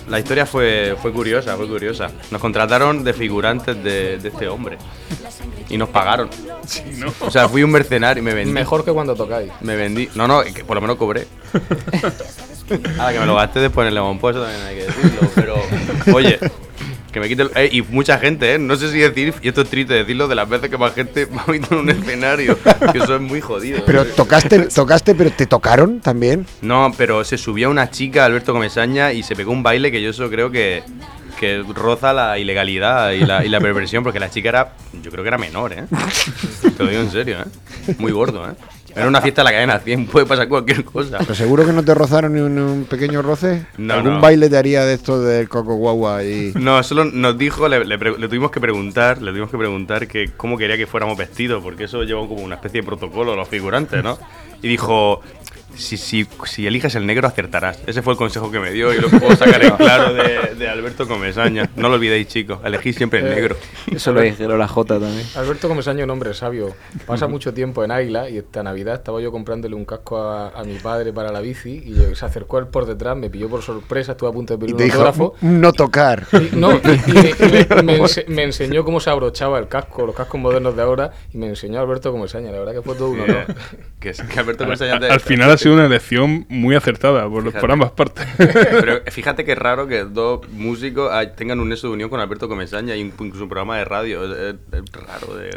[0.10, 2.10] La historia fue, fue curiosa, fue curiosa.
[2.32, 4.78] Nos contrataron de figurantes de, de este hombre.
[5.70, 6.30] Y nos pagaron.
[6.66, 7.14] Sí, ¿no?
[7.22, 8.52] O sea, fui un mercenario y me vendí.
[8.52, 9.52] Mejor que cuando tocáis.
[9.62, 10.10] Me vendí.
[10.16, 11.28] No, no, que por lo menos cobré.
[13.00, 15.30] Ahora que me lo gasté después en el Lemon también hay que decirlo.
[15.36, 15.56] Pero,
[16.14, 16.40] oye,
[17.14, 18.60] que me quite el- eh, y mucha gente, ¿eh?
[18.60, 21.28] No sé si decir, y esto es triste decirlo, de las veces que más gente
[21.28, 22.58] me ha visto en un escenario.
[22.92, 23.84] Que eso es muy jodido.
[23.86, 26.46] Pero tocaste, tocaste, pero te tocaron también.
[26.62, 30.10] No, pero se subió una chica, Alberto Comesaña, y se pegó un baile que yo
[30.10, 30.84] eso creo que,
[31.40, 35.24] que roza la ilegalidad y la, y la perversión, porque la chica era, yo creo
[35.24, 35.84] que era menor, ¿eh?
[36.78, 37.96] Te lo digo en serio, ¿eh?
[38.00, 38.54] Muy gordo, ¿eh?
[38.96, 41.18] Era una fiesta de la cadena 100, puede pasar cualquier cosa.
[41.20, 43.66] Pero seguro que no te rozaron ni un, un pequeño roce.
[43.78, 44.22] No, ¿Algún no.
[44.22, 47.98] baile te haría de esto del coco guagua y No, solo nos dijo, le, le
[47.98, 51.86] le tuvimos que preguntar, le tuvimos que preguntar que cómo quería que fuéramos vestidos, porque
[51.86, 54.18] eso lleva como una especie de protocolo los figurantes, ¿no?
[54.62, 55.22] Y dijo,
[55.76, 57.80] si, si, si eliges el negro acertarás.
[57.88, 60.70] Ese fue el consejo que me dio y lo puedo sacar en claro de, de
[60.70, 61.70] Alberto Comesaña.
[61.76, 63.56] No lo olvidéis, chicos, elegid siempre el Eh, negro.
[63.92, 65.26] Eso lo dijeron la J también.
[65.36, 69.32] Alberto Comesaña, un hombre sabio, pasa mucho tiempo en Águila y esta Navidad estaba yo
[69.32, 72.68] comprándole un casco a, a mi padre para la bici y yo- se acercó él
[72.68, 75.00] por detrás, me pilló por sorpresa, estuve a punto de y pedir te un dijo
[75.06, 75.36] autógrafo.
[75.42, 76.26] no tocar?
[76.34, 79.68] Y, no, y, y me, y me- me ense- me enseñó cómo se abrochaba el
[79.68, 82.52] casco, los cascos modernos de ahora, y me enseñó Alberto Comesaña.
[82.52, 83.46] La verdad que fue todo un honor.
[84.00, 87.28] Que, es- que Alberto Al, Comesaña te- al final ha sido una elección muy acertada
[87.30, 87.60] por, Fíjate.
[87.60, 88.26] por ambas partes.
[88.38, 92.48] Pero fíjate que es raro que dos músicos tengan un nexo de unión con Alberto
[92.48, 94.24] Comesaña y incluso un programa de radio.
[94.26, 95.36] Es, es- es raro.
[95.36, 95.50] De,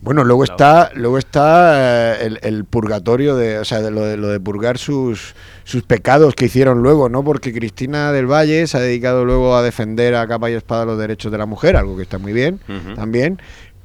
[0.00, 4.16] Bueno, luego está, luego está eh, el, el purgatorio de, o sea, de lo de,
[4.16, 5.34] lo de purgar sus,
[5.64, 7.22] sus pecados que hicieron luego, ¿no?
[7.24, 10.98] Porque Cristina del Valle se ha dedicado luego a defender a capa y espada los
[10.98, 12.94] derechos de la mujer, algo que está muy bien Ujú.
[12.94, 13.40] también,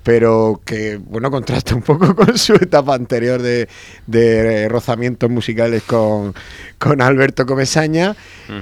[0.05, 3.67] pero que, bueno, contrasta un poco con su etapa anterior de,
[4.05, 6.35] de eh, rozamientos musicales con,
[6.77, 8.15] con Alberto Comesaña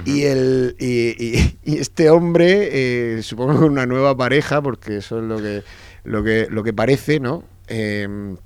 [0.06, 2.70] y, el, y, y- y este hombre,
[3.18, 5.62] eh, supongo con una nueva pareja, porque eso es lo que,
[6.04, 7.44] lo que, lo que parece, ¿no?
[7.68, 8.38] Em,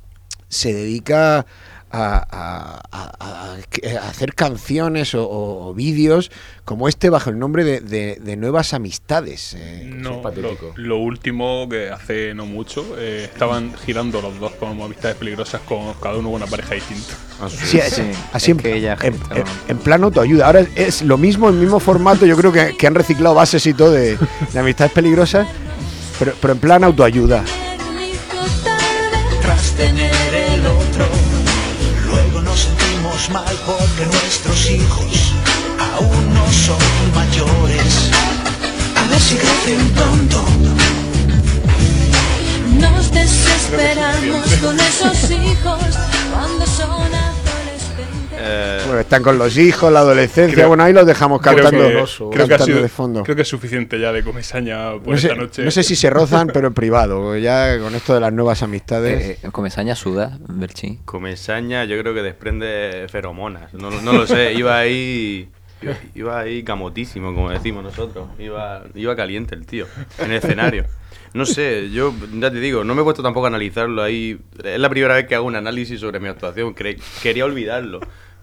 [0.48, 1.46] se dedica
[1.90, 3.12] a, a- a-
[3.54, 6.30] a- que- a hacer canciones o, o- o vídeos
[6.64, 9.54] como este bajo el nombre de, de- de Nuevas Amistades.
[9.58, 9.82] eh.
[9.90, 15.16] No, lo, lo último que hace no mucho, eh, estaban girando los dos como amistades
[15.16, 17.14] peligrosas con cada uno con una pareja distinta.
[17.48, 18.96] Sí, Sí, así en, que ella
[19.68, 20.46] en- plan autoayuda.
[20.46, 22.26] Ahora es, es lo mismo, el mismo formato.
[22.26, 24.18] Yo creo que, que han reciclado bases y todo de,
[24.52, 25.46] de amistades peligrosas,
[26.18, 27.44] pero, pero en plan autoayuda.
[29.40, 30.27] tras tener
[33.18, 35.32] sentimos mal porque nuestros hijos
[35.94, 36.78] aún no son
[37.14, 38.10] mayores.
[38.96, 40.44] A ver si crecen pronto.
[42.78, 45.98] Nos desesperamos con esos hijos
[46.32, 47.17] cuando son.
[48.40, 50.54] Eh, Bueno, están con los hijos, la adolescencia.
[50.54, 53.22] Creo- bueno, ahí los dejamos Creo cantando, que, creo que cantando sido- de fondo.
[53.24, 55.62] creo que es suficiente ya de comisaña por No sé, esta noche.
[55.64, 57.36] no sé si se rozan, pero en privado.
[57.36, 59.38] Ya con esto de las nuevas amistades.
[59.42, 61.00] Eh, Comesaña suda, Berchi.
[61.04, 63.74] Comesaña yo creo que desprende feromonas.
[63.74, 65.48] No, no lo sé, iba ahí...
[65.80, 68.26] Iba, iba ahí camotísimo, como decimos nosotros.
[68.40, 69.86] Iba, iba caliente el tío
[70.18, 70.84] en el escenario.
[71.34, 74.40] No sé, yo ya te digo, no me he puesto tampoco a analizarlo ahí.
[74.64, 76.74] Es la primera vez que hago un análisis sobre mi actuación.
[76.74, 78.00] Cre- quería olvidarlo.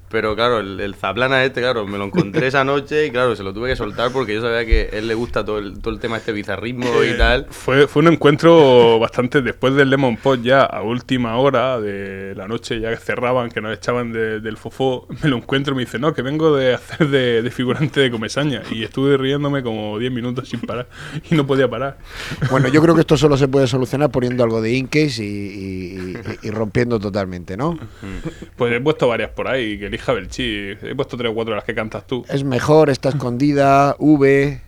[0.09, 3.43] Pero claro, el, el zaplana este, claro, me lo encontré esa noche y claro, se
[3.43, 5.93] lo tuve que soltar porque yo sabía que a él le gusta todo el, todo
[5.93, 7.47] el tema este bizarrismo y Eh, tal.
[7.49, 12.47] Fue, fue un encuentro bastante después del Lemon Pot, ya a última hora de la
[12.47, 15.07] noche, ya que cerraban, que nos echaban de- del fofó.
[15.23, 18.11] Me lo encuentro y me dice, no, que vengo de hacer de, de figurante de
[18.11, 18.61] comesaña.
[18.71, 20.87] Y estuve riéndome como 10 minutos sin parar
[21.29, 21.97] y no podía parar.
[22.51, 26.13] Bueno, yo creo que esto solo se puede solucionar poniendo algo de Incase y, y-
[26.43, 27.77] y- y rompiendo totalmente, ¿no?
[28.55, 30.77] Pues he puesto varias por ahí, que elija Belchi.
[30.81, 32.25] He puesto tres o cuatro de las que cantas tú.
[32.29, 34.61] Es mejor, está escondida, V.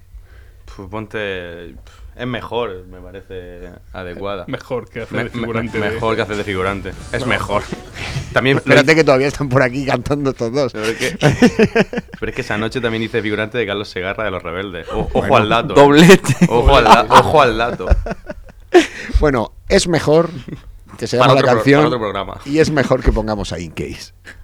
[0.75, 1.75] Pues ponte.
[2.15, 4.45] Es mejor, me parece adecuada.
[4.47, 5.79] Mejor que hacer Me- de me- figurante.
[5.79, 6.91] de- mejor que hacer de figurante.
[7.11, 7.61] Es mejor.
[8.33, 8.57] También.
[8.57, 10.73] Espérate que todavía están por aquí cantando estos dos.
[10.73, 11.17] Pero es, que,
[12.19, 14.87] pero es que esa noche también hice figurante de Carlos Segarra de Los Rebeldes.
[14.91, 15.73] O- ojo Bueno, al dato.
[15.75, 16.35] doblete.
[16.49, 17.85] Ojo al, da- ojo al dato.
[19.19, 20.29] Bueno, es mejor
[20.99, 22.41] que se Para llama la otro pro- canción para otro programa.
[22.45, 24.11] y es mejor que pongamos a Incase.
[24.23, 24.36] Nos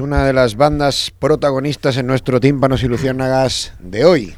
[0.00, 4.34] Una de las bandas protagonistas en nuestro Tímpanos y Luciérnagas de hoy.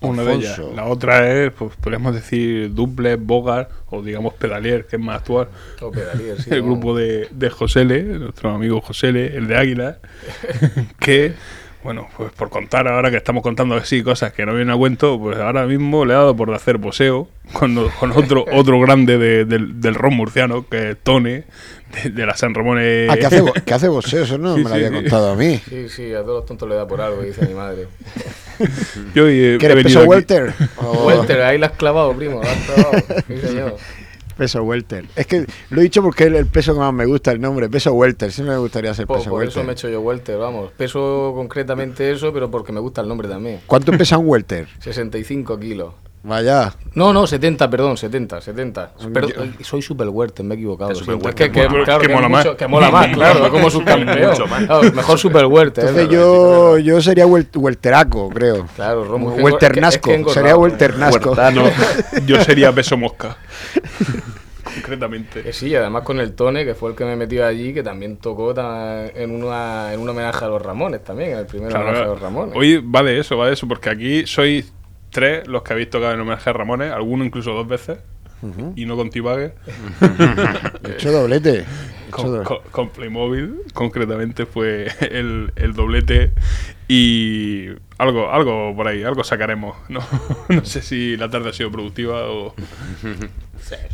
[0.00, 0.60] Una de ellas.
[0.76, 5.48] La otra es, pues podríamos decir, Duple, Bogart o digamos Pedalier, que es más actual.
[5.80, 9.98] O Pedalier, sí, el grupo de, de Josele, nuestro amigo Josele, el de Águila,
[11.00, 11.34] que,
[11.82, 15.18] bueno, pues por contar ahora que estamos contando así cosas que no vienen a cuento,
[15.18, 19.44] pues ahora mismo le ha dado por hacer poseo con, con otro otro grande de-
[19.46, 21.44] del, del rock murciano, que es Tone,
[22.04, 22.78] de, de la San Ramón.
[22.80, 24.94] eh, Ah, que hace, que hace boxeo, eso no Sí, me lo sí, había sí.
[24.94, 25.60] contado a mí.
[25.68, 27.86] Sí, sí, a todos los tontos le da por algo, dice mi madre.
[29.14, 30.52] Yo eh, ¿Que he venido peso aquí- welter?
[30.76, 33.78] O- Welter, ahí la has clavado, primo, la has clavado.
[34.40, 35.04] Peso welter.
[35.16, 37.68] Es que lo he dicho porque es el peso que más me gusta, el nombre,
[37.68, 38.32] peso welter.
[38.32, 39.64] Siempre me gustaría ser Por, peso por eso welter.
[39.66, 40.72] me he hecho yo welter, vamos.
[40.78, 43.60] Peso concretamente eso, pero porque me gusta el nombre también.
[43.66, 44.66] ¿Cuánto pesa un welter?
[44.78, 45.92] 65 kilos.
[46.22, 46.74] Vaya.
[46.94, 48.92] No, no, 70, perdón, 70, 70.
[49.14, 50.06] Pero, Yo- soy super
[50.42, 50.90] me he equivocado.
[50.92, 53.70] Es super que, que- mola- claro, que que mola mucho- que mola más, claro, como
[53.70, 54.30] subcampeón.
[54.30, 54.64] Mucho más.
[54.66, 55.46] Claro, mejor super.
[55.80, 56.08] Entonces ¿eh?
[56.12, 58.66] yo, yo sería welteraco, creo.
[58.76, 59.30] Claro, Romo.
[59.30, 60.10] Welternasco.
[60.10, 60.56] es que he Sería.
[61.50, 61.62] No,
[62.26, 63.38] yo sería peso mosca.
[64.74, 65.52] Concretamente.
[65.52, 68.54] Sí, además con el Tone, que fue el que me metió allí, que también tocó
[68.54, 72.04] ta- en, una, en un homenaje a los Ramones también, en el primer Claro, homenaje
[72.04, 72.56] a los Ramones.
[72.56, 74.72] Hoy va de eso, va de eso, porque aquí sois
[75.10, 77.98] tres los que habéis tocado en homenaje a Ramones, algunos incluso dos veces,
[78.74, 79.54] y no con T-Bagger.
[80.88, 81.50] He hecho doblete.
[81.50, 81.66] He hecho
[82.10, 82.44] con, doblete.
[82.48, 86.32] con- con Playmobil, concretamente fue el, el doblete
[86.88, 87.66] y
[87.98, 89.76] algo, algo por ahí, algo sacaremos.
[89.90, 90.00] No,
[90.48, 92.54] no sé si la tarde ha sido productiva o...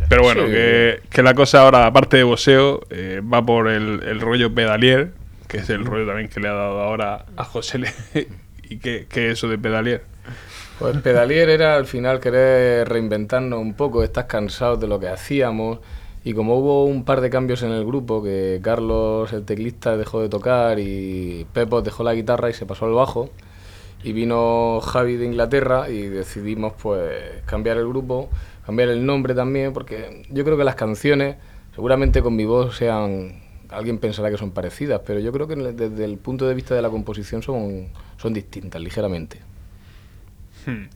[0.08, 0.52] Pero bueno, Sí.
[0.52, 5.12] que, que la cosa ahora, aparte de boxeo, eh, va por el, el rollo pedalier,
[5.48, 7.88] que es el rollo también que le ha dado ahora a José Le.
[8.68, 10.04] ¿Y qué, qué es eso de pedalier?
[10.78, 15.78] Pues Pedalier era al final querer reinventarnos un poco, estás cansado de lo que hacíamos
[16.22, 20.20] y como hubo un par de cambios en el grupo, que Carlos, el teclista, dejó
[20.20, 23.30] de tocar y Pepo dejó la guitarra y se pasó al bajo
[24.04, 27.10] y vino Javi de Inglaterra y decidimos pues
[27.46, 28.28] cambiar el grupo,
[28.66, 31.36] cambiar el nombre también porque yo creo que las canciones
[31.74, 33.40] seguramente con mi voz sean
[33.70, 36.82] alguien pensará que son parecidas, pero yo creo que desde el punto de vista de
[36.82, 37.88] la composición son,
[38.18, 39.45] son distintas ligeramente.
[40.66, 40.88] Hmm.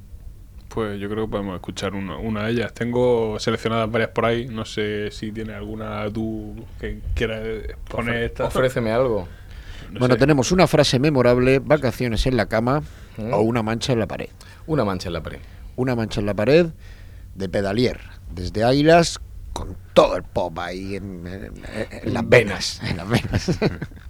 [0.69, 2.73] Pues yo creo que podemos escuchar una, una de ellas.
[2.75, 4.47] Tengo seleccionadas varias por ahí.
[4.47, 7.41] No sé si tiene alguna tú que quieras
[7.89, 8.45] poner esta.
[8.45, 9.27] Ofréceme algo.
[9.91, 10.21] No Bueno, sé.
[10.21, 12.83] tenemos una frase memorable, vacaciones en la cama
[13.17, 13.33] Mm.
[13.35, 14.29] o una mancha en la pared.
[14.69, 15.41] Una mancha en la pared.
[15.75, 16.67] Una mancha en la pared
[17.35, 17.99] de pedalier,
[18.33, 19.19] desde Águilas,
[19.53, 21.53] con todo el pop ahí en, en-
[22.05, 22.81] en las venas.
[22.85, 23.59] En las venas.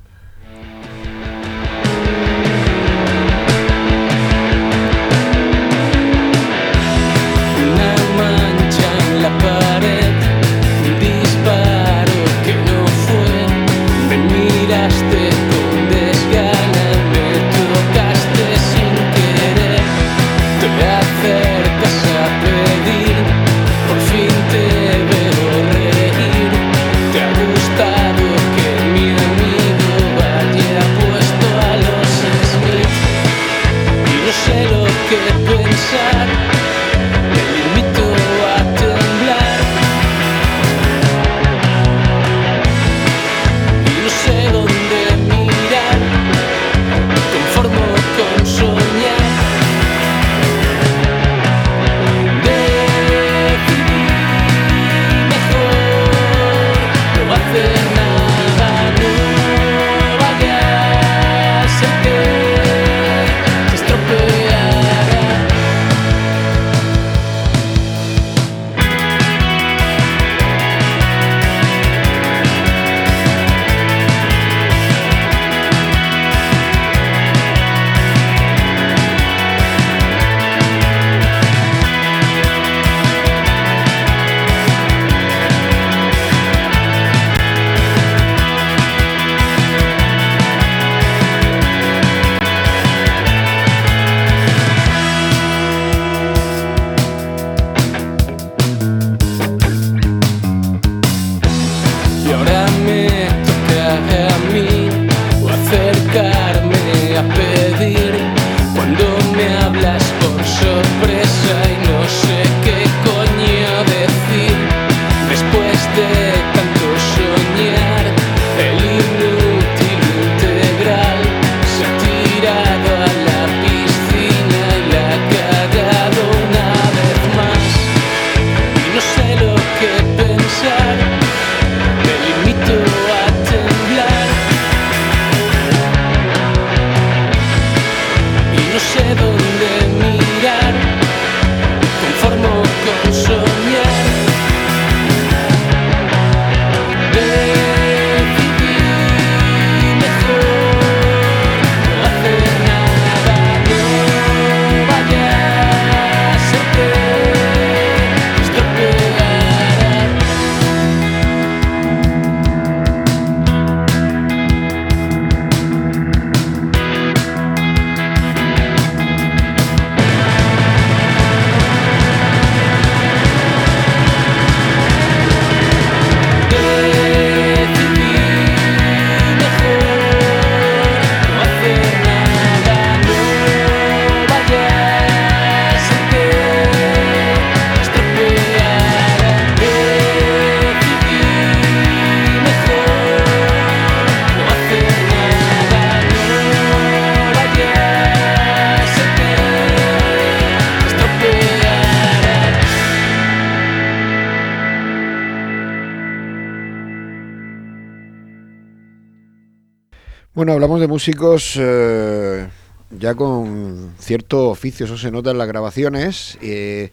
[211.00, 212.46] músicos eh,
[212.90, 216.36] ya con cierto oficio, eso se nota en las grabaciones.
[216.42, 216.90] eh,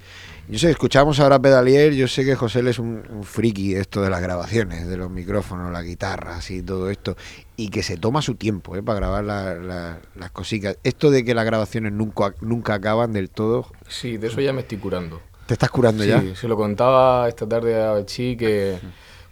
[0.47, 3.81] yo sé, escuchamos ahora a Pedalier, yo sé que José es un, un friki de
[3.81, 7.17] esto de las grabaciones, de los micrófonos, las guitarras y todo esto,
[7.57, 10.77] y que se toma su tiempo eh, para grabar la- la- las cositas.
[10.85, 14.61] Esto de que las grabaciones nunca, nunca acaban del todo, Sí, de eso ya me
[14.61, 15.19] estoy curando.
[15.47, 16.23] ¿te estás curando Sí, ya?
[16.33, 18.77] se lo contaba esta tarde a Belchi que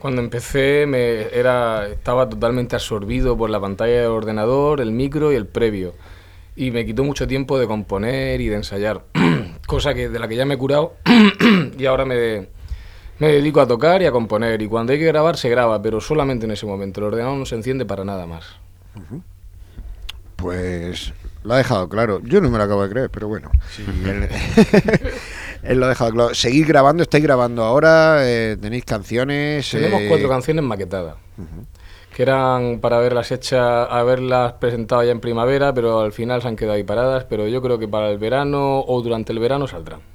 [0.05, 5.35] cuando empecé me era estaba totalmente absorbido por la pantalla del ordenador, el micro y
[5.35, 5.95] el previo.
[6.55, 9.01] Y me quitó mucho tiempo de componer y de ensayar,
[9.65, 10.93] cosa que de la que ya me he curado
[11.79, 12.49] y ahora me,
[13.17, 14.61] me dedico a tocar y a componer.
[14.61, 16.99] Y cuando hay que grabar se graba, pero solamente en ese momento.
[16.99, 18.45] El ordenador no se enciende para nada más.
[20.35, 21.13] Pues
[21.43, 22.21] lo ha dejado claro.
[22.21, 23.49] Yo no me lo acabo de creer, pero bueno.
[24.05, 24.29] Él,
[25.65, 26.33] él lo ha dejado claro.
[26.33, 29.69] Seguir grabando, estáis grabando ahora, eh, tenéis canciones.
[29.69, 31.15] Tenemos eh, cuatro canciones maquetadas.
[32.15, 36.55] Que eran para haberlas hechas, haberlas presentado ya en primavera, pero al final se han
[36.55, 37.25] quedado ahí paradas.
[37.25, 40.14] Pero yo creo que para el verano o durante el verano saldrán.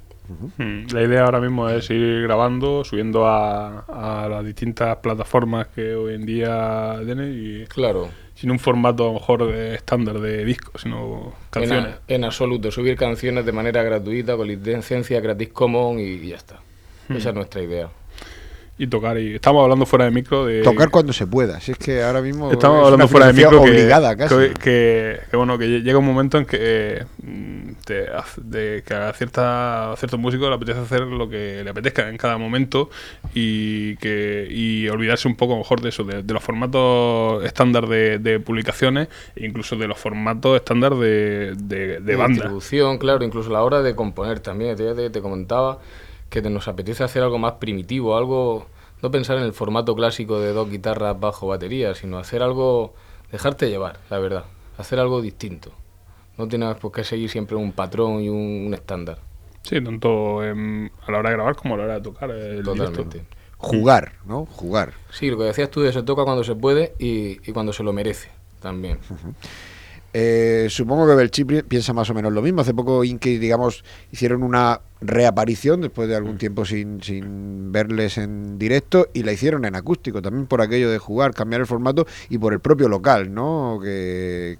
[0.92, 3.80] La idea ahora mismo es ir grabando, subiendo a,
[4.24, 8.08] a las distintas plataformas que hoy en día tienen y Claro.
[8.34, 11.84] sin un formato a lo mejor de estándar de disco, sino canciones.
[11.86, 16.28] En, a- en absoluto, subir canciones de manera gratuita, con licencia Creative Commons y, y
[16.28, 16.56] ya está.
[17.08, 17.88] Esa es nuestra idea.
[18.82, 19.18] Y tocar.
[19.18, 20.62] Y estamos hablando fuera de micro de...
[20.62, 21.60] Tocar cuando se pueda.
[21.60, 22.50] Si es que ahora mismo.
[22.50, 24.34] Estamos es hablando una fuera de micro que, obligada casi.
[24.34, 28.06] que, que- que, bueno que lle- llega un momento en que eh, mm, te
[28.38, 32.16] de, que a, cierta, a ciertos músicos le apetece hacer lo que le apetezca en
[32.16, 32.88] cada momento
[33.34, 38.18] y que y olvidarse un poco mejor de eso de, de los formatos estándar de,
[38.18, 43.50] de publicaciones e incluso de los formatos estándar de, de, de banda distribución, claro, incluso
[43.50, 44.74] a la hora de componer también.
[44.76, 45.80] Te- te comentaba
[46.30, 48.66] que te- nos apetece hacer algo más primitivo, algo.
[49.02, 52.94] No pensar en el formato clásico de dos guitarras, bajo, batería, sino hacer algo.
[53.32, 54.44] Dejarte llevar, la verdad.
[54.78, 55.72] Hacer algo distinto.
[56.38, 59.18] No tienes por qué seguir siempre un patrón y un, un estándar.
[59.62, 62.62] sí tanto en- a la hora de grabar como a la hora de tocar el
[62.62, 63.18] Totalmente.
[63.18, 63.36] directo.
[63.58, 64.46] Jugar, ¿no?
[64.46, 64.94] Jugar.
[65.10, 67.82] Sí, lo que decías tú de se toca cuando se puede y, y cuando se
[67.82, 68.30] lo merece
[68.60, 68.98] también.
[70.12, 72.62] Eh, supongo que Belchi pi- piensa más o menos lo mismo.
[72.62, 76.18] Hace poco Inky, digamos, hicieron una reaparición después de Mm.
[76.18, 80.90] algún tiempo sin, sin verles en directo y la hicieron en acústico, también por aquello
[80.90, 83.78] de jugar, cambiar el formato y por el propio local, ¿no?
[83.82, 84.58] Que,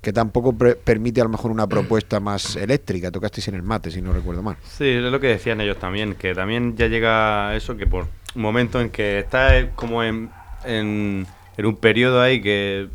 [0.00, 3.10] que tampoco permite a lo mejor una propuesta más eléctrica.
[3.10, 4.56] Tocasteis en el mate, si no recuerdo mal.
[4.64, 8.42] Sí, es lo que decían ellos también, que también ya llega eso, que por un
[8.42, 10.30] momento en que estás como en,
[10.64, 11.26] en,
[11.56, 12.88] en un periodo ahí que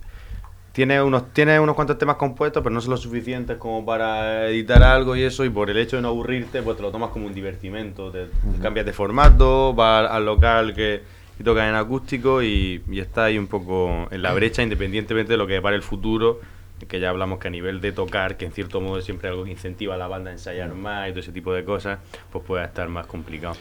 [0.76, 4.84] tiene unos, tiene unos cuantos temas compuestos, pero no son lo suficientes como para editar
[4.84, 7.28] algo y eso, y por el hecho de no aburrirte, pues te lo tomas como
[7.28, 8.12] un divertimento.
[8.12, 8.28] Te,
[8.62, 11.02] Cambias de formato, vas al local que
[11.40, 15.38] y tocas en acústico y, y está ahí un poco en la brecha, independientemente de
[15.38, 16.42] lo que para el futuro,
[16.90, 19.46] que ya hablamos que a nivel de tocar, que en cierto modo es siempre algo
[19.46, 22.00] que incentiva a la banda a ensayar más y todo ese tipo de cosas,
[22.34, 23.56] pues puede estar más complicado.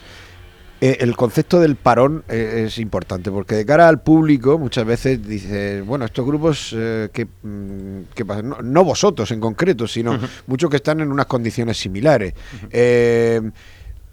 [0.85, 5.25] Eh, el concepto del parón eh, es importante porque de cara al público muchas veces
[5.27, 8.41] dice, bueno, estos grupos eh, que, mm, que pasa?
[8.43, 12.33] no, no vosotros en concreto, sino muchos que están en unas condiciones similares.
[12.69, 13.41] Eh,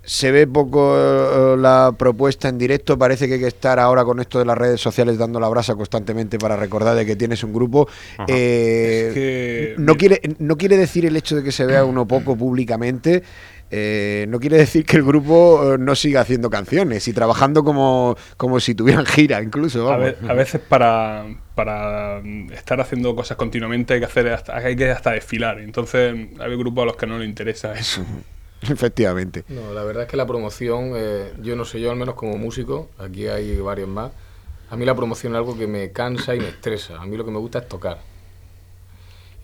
[0.04, 4.40] se ve poco la propuesta en directo, parece que hay que estar ahora con esto
[4.40, 7.86] de las redes sociales dando la brasa constantemente para recordar de que tienes un grupo.
[8.18, 8.24] Ajá.
[8.28, 12.04] Eh, Es que- no, quiere, no quiere decir el hecho de que se vea uno
[12.08, 13.22] poco públicamente,
[13.74, 18.16] eh, no quiere decir que el grupo eh, no siga haciendo canciones y trabajando como,
[18.36, 19.90] como si tuvieran gira incluso.
[19.90, 20.14] A, vamos.
[20.20, 21.24] ve- a veces para,
[21.54, 25.58] para mm, estar haciendo cosas continuamente hay que hacer hasta, hay que hasta desfilar.
[25.58, 28.04] Entonces hay grupos a los que no les interesa eso.
[28.62, 29.44] Efectivamente.
[29.48, 32.36] No, la verdad es que la promoción, eh, yo no sé, yo al menos como
[32.36, 34.12] músico, aquí hay varios más,
[34.70, 37.00] a mí la promoción es algo que me cansa y me estresa.
[37.00, 37.98] A mí lo que me gusta es tocar.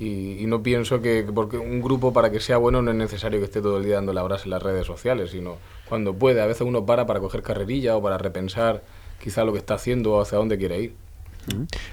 [0.01, 2.97] Y, y no pienso que que porque un grupo para que sea bueno no es
[2.97, 5.57] necesario que esté todo el día dando la brasa en las redes sociales, sino
[5.89, 6.41] cuando puede.
[6.41, 8.83] A veces uno para para coger carrerilla o para repensar
[9.23, 10.93] quizá lo que está haciendo o hacia dónde quiere ir.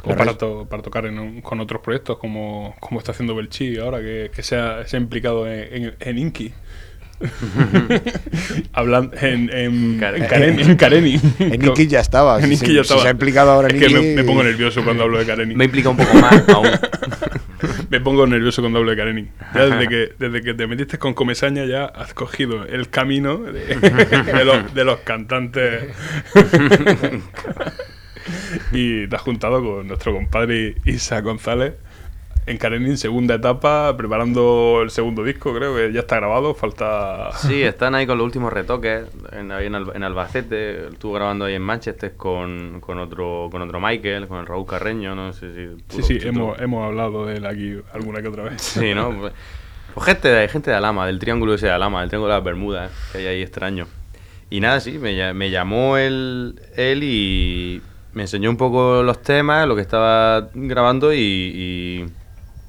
[0.03, 3.77] O para, to- para tocar en un- con otros proyectos como, como está haciendo Belchi
[3.79, 6.53] ahora, que, que se, ha, se ha implicado en, en, en Inki.
[8.73, 10.17] Hablando en, en, Care-
[10.61, 13.01] en, Kareni, en Inki ya estaba, En se- ya si estaba.
[13.01, 15.55] se ha implicado ahora en Es que me, me pongo nervioso cuando hablo de Kareni.
[15.55, 16.67] Me implica un poco más aún.
[17.95, 19.27] Me pongo nervioso cuando hablo de Kareni.
[19.53, 23.65] Ya desde que, desde que te metiste con Comesaña ya has cogido el camino de,
[23.65, 25.95] de los, de los cantantes.
[28.71, 31.75] y te has juntado con nuestro compadre Isa González
[32.47, 37.31] en Karenin, segunda etapa, preparando el segundo disco, creo que ya está grabado, falta...
[37.37, 41.55] Sí, están ahí con los últimos retoques, en, ahí en, en Albacete, estuvo grabando ahí
[41.55, 45.53] en Manchester con, con otro con otro Michael, con el Raúl Carreño, no sé
[45.87, 46.01] si...
[46.01, 48.61] Sí, sí, hemos, hemos hablado de él aquí alguna que otra vez.
[48.61, 49.09] Sí, ¿no?
[49.19, 49.33] Pues,
[50.03, 52.43] pues gente, de, gente de Alama, del triángulo ese de Alama, del triángulo de las
[52.43, 53.87] Bermudas, eh, que hay ahí extraño.
[54.49, 57.81] Y nada, sí, me, me llamó él, él y
[58.13, 62.05] me enseñó un poco los temas, lo que estaba grabando y, y-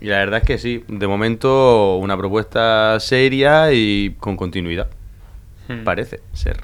[0.07, 4.89] y la verdad es que sí, de momento una propuesta seria y con continuidad.
[5.69, 5.83] Hmm.
[5.83, 6.59] Parece ser.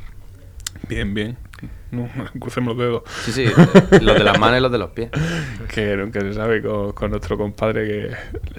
[0.89, 1.37] Bien, bien.
[1.91, 2.09] No,
[2.39, 3.03] crucemos los dedos.
[3.25, 3.45] Sí, sí,
[4.01, 5.11] los de las manos y los de los pies.
[5.75, 8.11] que nunca se sabe con, con nuestro compadre que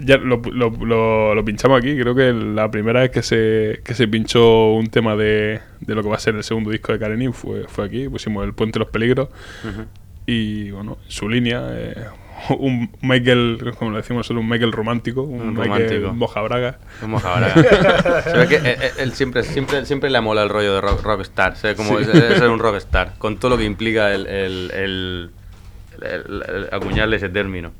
[0.04, 3.94] ya lo, lo- lo- lo pinchamos aquí creo que la primera vez que se, que
[3.94, 7.00] se pinchó un tema de, de lo que va a ser el segundo disco de
[7.00, 9.30] Karenin fue, fue aquí pusimos el puente de los peligros
[10.26, 11.96] y bueno en su línea eh,
[12.60, 16.14] un Michael como le decimos un Michael romántico un, Un Michael romántico.
[16.14, 18.22] Moja Braga Un mojabraga.
[18.24, 21.02] Se ve que eh, eh, él siempre, siempre, siempre le mola el rollo de rock,
[21.04, 21.56] rockstar.
[21.56, 22.04] Se ve como Sí.
[22.04, 23.14] es- es ser un rockstar.
[23.18, 25.32] Con todo lo que implica el, el, el,
[26.02, 27.72] el- el acuñarle ese término.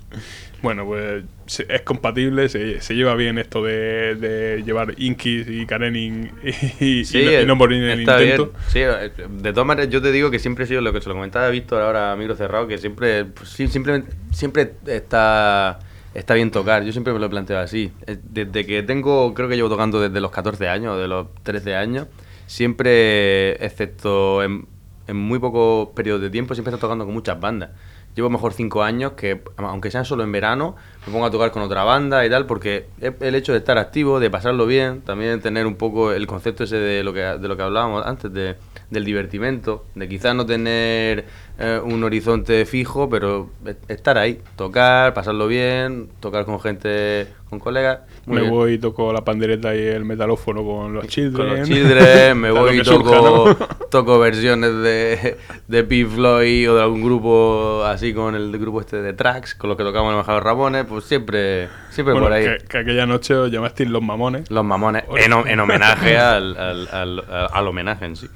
[0.64, 1.24] Bueno pues
[1.70, 6.50] es compatible se, se lleva bien esto de, de llevar Inkis y Karenin y,
[6.86, 8.54] y- y no, y no morir en el intento.
[8.70, 11.10] Sí, eh, de todas maneras, yo te digo que siempre he sido lo que se
[11.10, 15.80] lo comentaba Víctor ahora a micro cerrado, que siempre, pues, simplemente, siempre está,
[16.14, 16.84] está bien tocar.
[16.86, 17.92] Yo siempre me lo he planteado así.
[18.08, 21.76] Eh, Desde que tengo, creo que llevo tocando desde los 14 años, de los 13
[21.76, 22.08] años,
[22.48, 24.66] siempre, excepto en,
[25.08, 27.72] en muy pocos periodos de tiempo, siempre he estado tocando con muchas bandas.
[28.16, 30.76] Llevo mejor cinco años que, aunque sean solo en verano,
[31.06, 34.20] me pongo a tocar con otra banda y tal, porque el hecho de estar activo,
[34.20, 37.58] de pasarlo bien, también tener un poco el concepto ese de lo que, de lo
[37.58, 38.56] que hablábamos antes, de,
[38.90, 41.26] del divertimento, de quizás no tener
[41.58, 43.50] eh, un horizonte fijo, pero
[43.88, 48.00] estar ahí, tocar, pasarlo bien, tocar con gente, con colegas.
[48.26, 48.54] muy me bien.
[48.54, 51.48] voy y toco la pandereta y el metalófono con los children.
[51.50, 53.68] Con los Children, me voy y toco, surja, ¿no?
[53.90, 59.02] toco versiones de, de Pink Floyd o de algún grupo así con el grupo este
[59.02, 62.34] de Tracks, con los que tocamos en el Embajador Ramones, pues siempre, siempre Bueno, por
[62.34, 62.46] ahí.
[62.46, 64.50] Que, que aquella noche os llamasteis los mamones.
[64.50, 68.28] Los mamones, en, ho- en homenaje al, al, al, al homenaje en sí.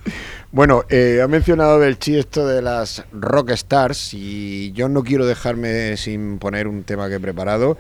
[0.51, 5.97] Bueno, eh, ha mencionado Belchi esto de las rock stars y yo no quiero dejarme
[5.97, 7.77] sin poner un tema que he preparado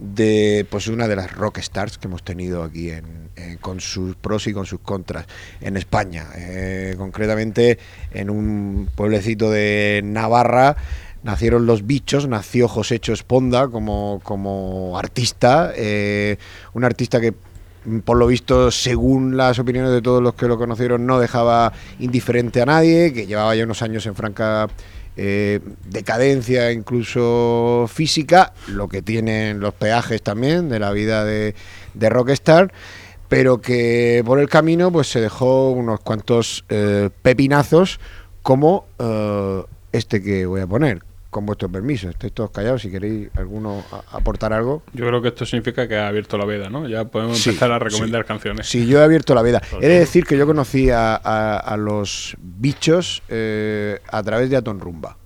[0.00, 3.04] de pues una de las rock stars que hemos tenido aquí en,
[3.36, 5.26] en- con sus pros y con sus contras
[5.60, 7.78] en España, Eh, concretamente
[8.12, 10.76] en un pueblecito de Navarra
[11.22, 16.38] nacieron los bichos, nació Josécho Esponda como, como artista, eh,
[16.72, 17.34] un artista que
[17.84, 21.74] mm, por lo visto, según las opiniones de todos los que lo conocieron, no dejaba
[21.98, 24.68] indiferente a nadie, que llevaba ya unos años en franca
[25.16, 31.54] eh, decadencia, incluso física, lo que tienen los peajes también de la vida de,
[31.94, 32.72] Rockstar,
[33.28, 38.00] pero que por el camino pues se dejó unos cuantos eh, pepinazos
[38.42, 39.62] como eh,
[39.92, 41.02] este que voy a poner.
[41.30, 44.82] Con vuestro permiso, estáis todos callados si queréis alguno aportar algo.
[44.92, 46.88] Yo creo que esto significa que ha abierto la veda, ¿no?
[46.88, 48.26] Ya podemos Sí, empezar a recomendar sí.
[48.28, 48.66] canciones.
[48.68, 49.62] Sí, yo he abierto la veda.
[49.80, 54.56] He de decir que yo conocí a, a- a los bichos eh, a través de
[54.56, 55.18] Aton Rumba.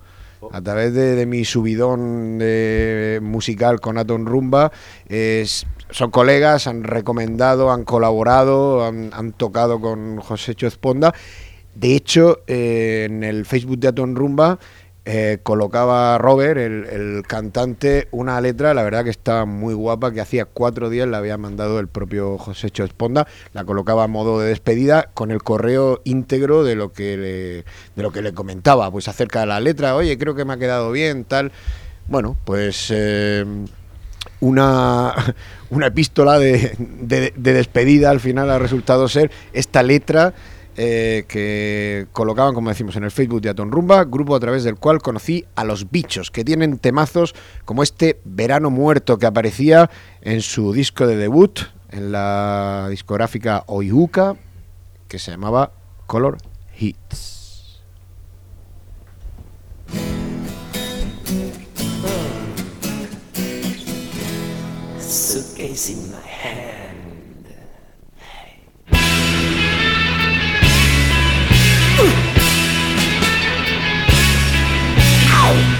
[0.53, 4.71] A través de, de mi subidón de musical con Aton Rumba.
[5.91, 11.15] son colegas, han recomendado, han colaborado, han, han tocado con José Esponda.
[11.75, 14.59] De hecho, eh, en el Facebook de Aton Rumba
[15.07, 20.47] eh, colocaba Robert, el, cantante, una letra, la verdad que estaba muy guapa, que hacía
[20.47, 25.11] cuatro días la había mandado el propio José Esponda, la colocaba a modo de despedida
[25.13, 27.55] con el correo íntegro de lo que le,
[27.97, 30.59] de lo que le comentaba, pues acerca de la letra, oye, creo que me ha
[30.59, 31.53] quedado bien, tal.
[32.09, 33.45] Bueno, pues eh,
[34.41, 35.15] una,
[35.71, 40.35] una epístola de, de- de despedida al final ha resultado ser esta letra
[40.77, 44.77] eh, que colocaban, como decimos, en el Facebook de Aton Rumba, grupo a través del
[44.77, 47.35] cual conocí a los bichos, que tienen temazos
[47.65, 49.91] como este Verano Muerto que aparecía
[50.21, 51.61] en su disco de debut,
[51.91, 54.37] en la discográfica Oihuca,
[55.07, 55.71] que se llamaba
[56.07, 56.39] Color
[56.79, 57.35] Hits.
[64.99, 66.24] Suitcase in my
[75.47, 75.74] Ow!